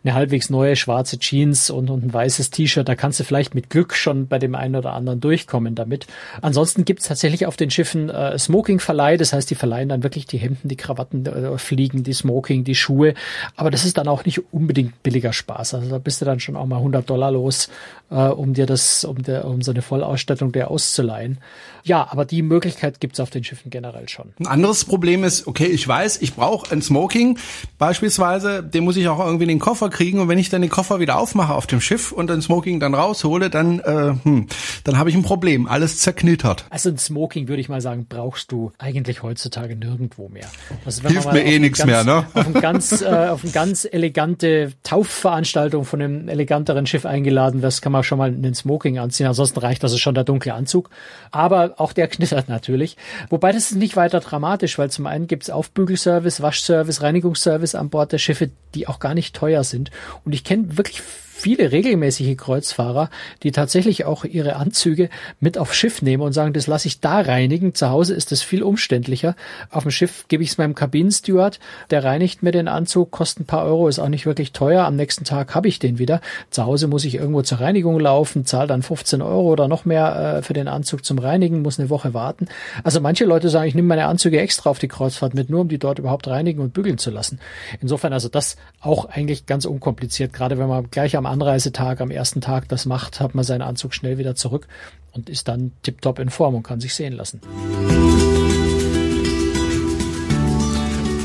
eine 0.04 0.14
halbwegs 0.14 0.50
neue 0.50 0.76
schwarze 0.76 1.18
Jeans 1.18 1.70
und, 1.70 1.88
und 1.88 2.04
ein 2.04 2.12
weißes 2.12 2.50
T-Shirt. 2.50 2.86
Da 2.86 2.94
kannst 2.94 3.20
du 3.20 3.24
vielleicht 3.24 3.54
mit 3.54 3.70
Glück 3.70 3.94
schon 3.94 4.28
bei 4.28 4.38
dem 4.38 4.54
einen 4.54 4.76
oder 4.76 4.92
anderen 4.92 5.20
durchkommen 5.20 5.74
damit. 5.74 6.06
Ansonsten 6.42 6.84
gibt 6.84 7.00
es 7.00 7.08
tatsächlich 7.08 7.46
auf 7.46 7.56
den 7.56 7.70
Schiffen 7.70 8.10
äh, 8.10 8.38
Smoking-Verleih, 8.38 9.16
das 9.16 9.32
heißt, 9.32 9.48
die 9.50 9.54
verleihen 9.64 9.88
dann 9.88 10.02
wirklich 10.02 10.26
die 10.26 10.36
Hemden, 10.36 10.68
die 10.68 10.76
Krawatten, 10.76 11.24
äh, 11.24 11.56
Fliegen, 11.56 12.02
die 12.02 12.12
Smoking, 12.12 12.64
die 12.64 12.74
Schuhe. 12.74 13.14
Aber 13.56 13.70
das 13.70 13.86
ist 13.86 13.96
dann 13.96 14.08
auch 14.08 14.26
nicht 14.26 14.52
unbedingt 14.52 15.02
billiger 15.02 15.32
Spaß. 15.32 15.72
Also 15.72 15.88
da 15.88 15.96
bist 15.96 16.20
du 16.20 16.26
dann 16.26 16.38
schon 16.38 16.54
auch 16.54 16.66
mal 16.66 16.76
100 16.76 17.08
Dollar 17.08 17.30
los, 17.30 17.70
äh, 18.10 18.16
um 18.16 18.52
dir 18.52 18.66
das, 18.66 19.06
um, 19.06 19.22
der, 19.22 19.46
um 19.46 19.62
so 19.62 19.70
eine 19.70 19.80
Vollausstattung 19.80 20.52
der 20.52 20.70
auszuleihen. 20.70 21.38
Ja, 21.82 22.06
aber 22.10 22.26
die 22.26 22.42
Möglichkeit 22.42 23.00
gibt's 23.00 23.20
auf 23.20 23.30
den 23.30 23.42
Schiffen 23.42 23.70
generell 23.70 24.06
schon. 24.06 24.34
Ein 24.38 24.46
anderes 24.46 24.84
Problem 24.84 25.24
ist, 25.24 25.46
okay, 25.46 25.66
ich 25.66 25.88
weiß, 25.88 26.20
ich 26.20 26.34
brauche 26.34 26.70
ein 26.70 26.82
Smoking 26.82 27.38
beispielsweise, 27.78 28.62
den 28.62 28.84
muss 28.84 28.98
ich 28.98 29.08
auch 29.08 29.24
irgendwie 29.24 29.44
in 29.44 29.48
den 29.48 29.58
Koffer 29.60 29.88
kriegen 29.88 30.20
und 30.20 30.28
wenn 30.28 30.38
ich 30.38 30.50
dann 30.50 30.60
den 30.60 30.70
Koffer 30.70 31.00
wieder 31.00 31.18
aufmache 31.18 31.54
auf 31.54 31.66
dem 31.66 31.80
Schiff 31.80 32.12
und 32.12 32.28
den 32.28 32.42
Smoking 32.42 32.80
dann 32.80 32.92
raushole, 32.92 33.48
dann, 33.48 33.80
äh, 33.80 34.14
hm, 34.24 34.46
dann 34.84 34.98
habe 34.98 35.08
ich 35.08 35.16
ein 35.16 35.22
Problem. 35.22 35.66
Alles 35.66 36.00
zerknittert. 36.00 36.66
Also 36.68 36.90
ein 36.90 36.98
Smoking, 36.98 37.48
würde 37.48 37.62
ich 37.62 37.70
mal 37.70 37.80
sagen, 37.80 38.04
brauchst 38.06 38.52
du 38.52 38.72
eigentlich 38.78 39.22
heutzutage 39.22 39.53
nirgendwo 39.60 40.28
mehr. 40.28 40.46
Also 40.84 41.08
Hilft 41.08 41.32
mir 41.32 41.44
eh 41.44 41.58
nichts 41.58 41.84
mehr, 41.84 42.04
ne? 42.04 42.26
Auf, 42.34 42.46
ein 42.46 42.54
ganz, 42.54 43.02
äh, 43.02 43.06
auf 43.06 43.42
eine 43.42 43.52
ganz 43.52 43.86
elegante 43.90 44.72
Taufveranstaltung 44.82 45.84
von 45.84 46.00
einem 46.00 46.28
eleganteren 46.28 46.86
Schiff 46.86 47.06
eingeladen 47.06 47.62
wirst, 47.62 47.82
kann 47.82 47.92
man 47.92 48.02
schon 48.02 48.18
mal 48.18 48.28
einen 48.28 48.54
Smoking 48.54 48.98
anziehen. 48.98 49.26
Ansonsten 49.26 49.58
reicht 49.60 49.82
also 49.82 49.96
schon 49.98 50.14
der 50.14 50.24
dunkle 50.24 50.54
Anzug. 50.54 50.90
Aber 51.30 51.74
auch 51.78 51.92
der 51.92 52.08
knittert 52.08 52.48
natürlich. 52.48 52.96
Wobei 53.30 53.52
das 53.52 53.70
ist 53.70 53.76
nicht 53.76 53.96
weiter 53.96 54.20
dramatisch, 54.20 54.78
weil 54.78 54.90
zum 54.90 55.06
einen 55.06 55.26
gibt's 55.26 55.50
Aufbügelservice, 55.50 56.42
Waschservice, 56.42 57.02
Reinigungsservice 57.02 57.74
an 57.74 57.90
Bord 57.90 58.12
der 58.12 58.18
Schiffe, 58.18 58.50
die 58.74 58.88
auch 58.88 58.98
gar 58.98 59.14
nicht 59.14 59.34
teuer 59.34 59.64
sind. 59.64 59.90
Und 60.24 60.34
ich 60.34 60.44
kenne 60.44 60.76
wirklich 60.76 61.02
viele 61.44 61.72
regelmäßige 61.72 62.38
Kreuzfahrer, 62.38 63.10
die 63.42 63.52
tatsächlich 63.52 64.06
auch 64.06 64.24
ihre 64.24 64.56
Anzüge 64.56 65.10
mit 65.40 65.58
aufs 65.58 65.76
Schiff 65.76 66.00
nehmen 66.00 66.22
und 66.22 66.32
sagen, 66.32 66.54
das 66.54 66.66
lasse 66.66 66.88
ich 66.88 67.00
da 67.00 67.20
reinigen. 67.20 67.74
Zu 67.74 67.90
Hause 67.90 68.14
ist 68.14 68.32
das 68.32 68.40
viel 68.40 68.62
umständlicher. 68.62 69.36
Auf 69.68 69.82
dem 69.82 69.90
Schiff 69.90 70.24
gebe 70.28 70.42
ich 70.42 70.48
es 70.48 70.56
meinem 70.56 70.74
Kabinensteward, 70.74 71.60
der 71.90 72.02
reinigt 72.02 72.42
mir 72.42 72.50
den 72.50 72.66
Anzug, 72.66 73.10
kostet 73.10 73.42
ein 73.42 73.46
paar 73.46 73.66
Euro, 73.66 73.88
ist 73.88 73.98
auch 73.98 74.08
nicht 74.08 74.24
wirklich 74.24 74.52
teuer. 74.52 74.86
Am 74.86 74.96
nächsten 74.96 75.24
Tag 75.24 75.54
habe 75.54 75.68
ich 75.68 75.78
den 75.78 75.98
wieder. 75.98 76.22
Zu 76.48 76.64
Hause 76.64 76.88
muss 76.88 77.04
ich 77.04 77.16
irgendwo 77.16 77.42
zur 77.42 77.60
Reinigung 77.60 78.00
laufen, 78.00 78.46
zahle 78.46 78.68
dann 78.68 78.80
15 78.80 79.20
Euro 79.20 79.52
oder 79.52 79.68
noch 79.68 79.84
mehr 79.84 80.38
äh, 80.38 80.42
für 80.42 80.54
den 80.54 80.66
Anzug 80.66 81.04
zum 81.04 81.18
Reinigen, 81.18 81.60
muss 81.60 81.78
eine 81.78 81.90
Woche 81.90 82.14
warten. 82.14 82.46
Also 82.84 83.02
manche 83.02 83.26
Leute 83.26 83.50
sagen, 83.50 83.68
ich 83.68 83.74
nehme 83.74 83.88
meine 83.88 84.06
Anzüge 84.06 84.40
extra 84.40 84.70
auf 84.70 84.78
die 84.78 84.88
Kreuzfahrt 84.88 85.34
mit, 85.34 85.50
nur 85.50 85.60
um 85.60 85.68
die 85.68 85.78
dort 85.78 85.98
überhaupt 85.98 86.26
reinigen 86.26 86.62
und 86.62 86.72
bügeln 86.72 86.96
zu 86.96 87.10
lassen. 87.10 87.38
Insofern 87.82 88.14
also 88.14 88.30
das 88.30 88.56
auch 88.80 89.04
eigentlich 89.04 89.44
ganz 89.44 89.66
unkompliziert, 89.66 90.32
gerade 90.32 90.56
wenn 90.56 90.68
man 90.68 90.90
gleich 90.90 91.18
am 91.18 91.33
Anreisetag, 91.34 92.00
am 92.00 92.10
ersten 92.10 92.40
Tag 92.40 92.68
das 92.68 92.86
macht, 92.86 93.20
hat 93.20 93.34
man 93.34 93.44
seinen 93.44 93.62
Anzug 93.62 93.92
schnell 93.92 94.18
wieder 94.18 94.36
zurück 94.36 94.68
und 95.12 95.28
ist 95.28 95.48
dann 95.48 95.72
tiptop 95.82 96.20
in 96.20 96.30
Form 96.30 96.54
und 96.54 96.62
kann 96.62 96.80
sich 96.80 96.94
sehen 96.94 97.12
lassen. 97.14 97.40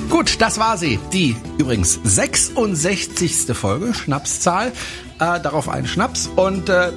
Gut, 0.10 0.41
das 0.41 0.60
war 0.60 0.78
sie. 0.78 1.00
Die 1.13 1.36
übrigens 1.58 2.00
66. 2.04 3.56
Folge, 3.56 3.93
Schnapszahl. 3.93 4.74
Äh, 5.19 5.39
darauf 5.39 5.69
ein 5.69 5.86
Schnaps. 5.86 6.28
Und 6.28 6.69
äh, 6.69 6.91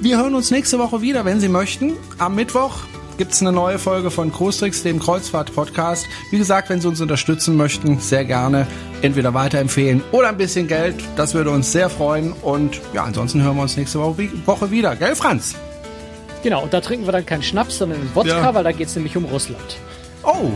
wir 0.00 0.18
hören 0.18 0.34
uns 0.34 0.50
nächste 0.50 0.78
Woche 0.78 1.00
wieder, 1.00 1.24
wenn 1.24 1.40
Sie 1.40 1.48
möchten. 1.48 1.94
Am 2.18 2.34
Mittwoch 2.34 2.80
gibt 3.18 3.32
es 3.32 3.40
eine 3.42 3.50
neue 3.50 3.80
Folge 3.80 4.12
von 4.12 4.30
Großtricks, 4.30 4.84
dem 4.84 5.00
Kreuzfahrt-Podcast. 5.00 6.06
Wie 6.30 6.38
gesagt, 6.38 6.70
wenn 6.70 6.80
Sie 6.80 6.86
uns 6.86 7.00
unterstützen 7.00 7.56
möchten, 7.56 7.98
sehr 7.98 8.24
gerne 8.24 8.66
entweder 9.02 9.34
weiterempfehlen 9.34 10.02
oder 10.12 10.28
ein 10.28 10.36
bisschen 10.36 10.68
Geld. 10.68 10.94
Das 11.16 11.34
würde 11.34 11.50
uns 11.50 11.72
sehr 11.72 11.90
freuen. 11.90 12.32
Und 12.32 12.80
ja, 12.94 13.02
ansonsten 13.02 13.42
hören 13.42 13.56
wir 13.56 13.62
uns 13.62 13.76
nächste 13.76 13.98
Woche 13.98 14.70
wieder. 14.70 14.94
Gell, 14.94 15.16
Franz? 15.16 15.56
Genau, 16.44 16.62
und 16.62 16.72
da 16.72 16.80
trinken 16.80 17.06
wir 17.06 17.12
dann 17.12 17.26
keinen 17.26 17.42
Schnaps, 17.42 17.78
sondern 17.78 18.00
einen 18.00 18.14
Wodka, 18.14 18.40
ja. 18.40 18.54
weil 18.54 18.62
da 18.62 18.70
geht 18.70 18.86
es 18.86 18.94
nämlich 18.94 19.16
um 19.16 19.24
Russland. 19.24 19.76
Oh, 20.22 20.52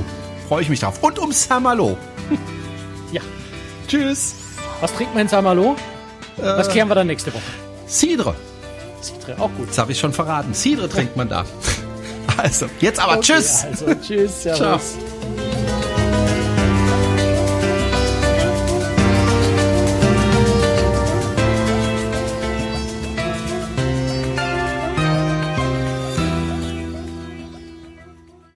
freue 0.48 0.62
ich 0.62 0.68
mich 0.68 0.78
drauf. 0.78 1.02
Und 1.02 1.18
um 1.18 1.32
Saint-Malo. 1.32 1.98
ja. 3.12 3.22
Tschüss. 3.88 4.36
Was 4.80 4.94
trinkt 4.94 5.14
man 5.14 5.22
in 5.22 5.28
Saint-Malo? 5.28 5.74
Äh, 6.38 6.42
Was 6.42 6.68
klären 6.68 6.88
wir 6.88 6.94
dann 6.94 7.08
nächste 7.08 7.34
Woche? 7.34 7.42
Cidre. 7.88 8.36
Cidre, 9.00 9.34
auch 9.40 9.50
gut. 9.56 9.68
Das 9.68 9.78
habe 9.78 9.90
ich 9.90 9.98
schon 9.98 10.12
verraten. 10.12 10.54
Cidre 10.54 10.88
trinkt 10.88 11.16
man 11.16 11.28
da. 11.28 11.44
Also, 12.42 12.66
jetzt 12.80 12.98
aber 12.98 13.18
okay, 13.18 13.22
tschüss. 13.22 13.64
Also, 13.64 13.94
tschüss. 13.94 14.42
Servus. 14.42 14.58
Ciao. 14.58 15.21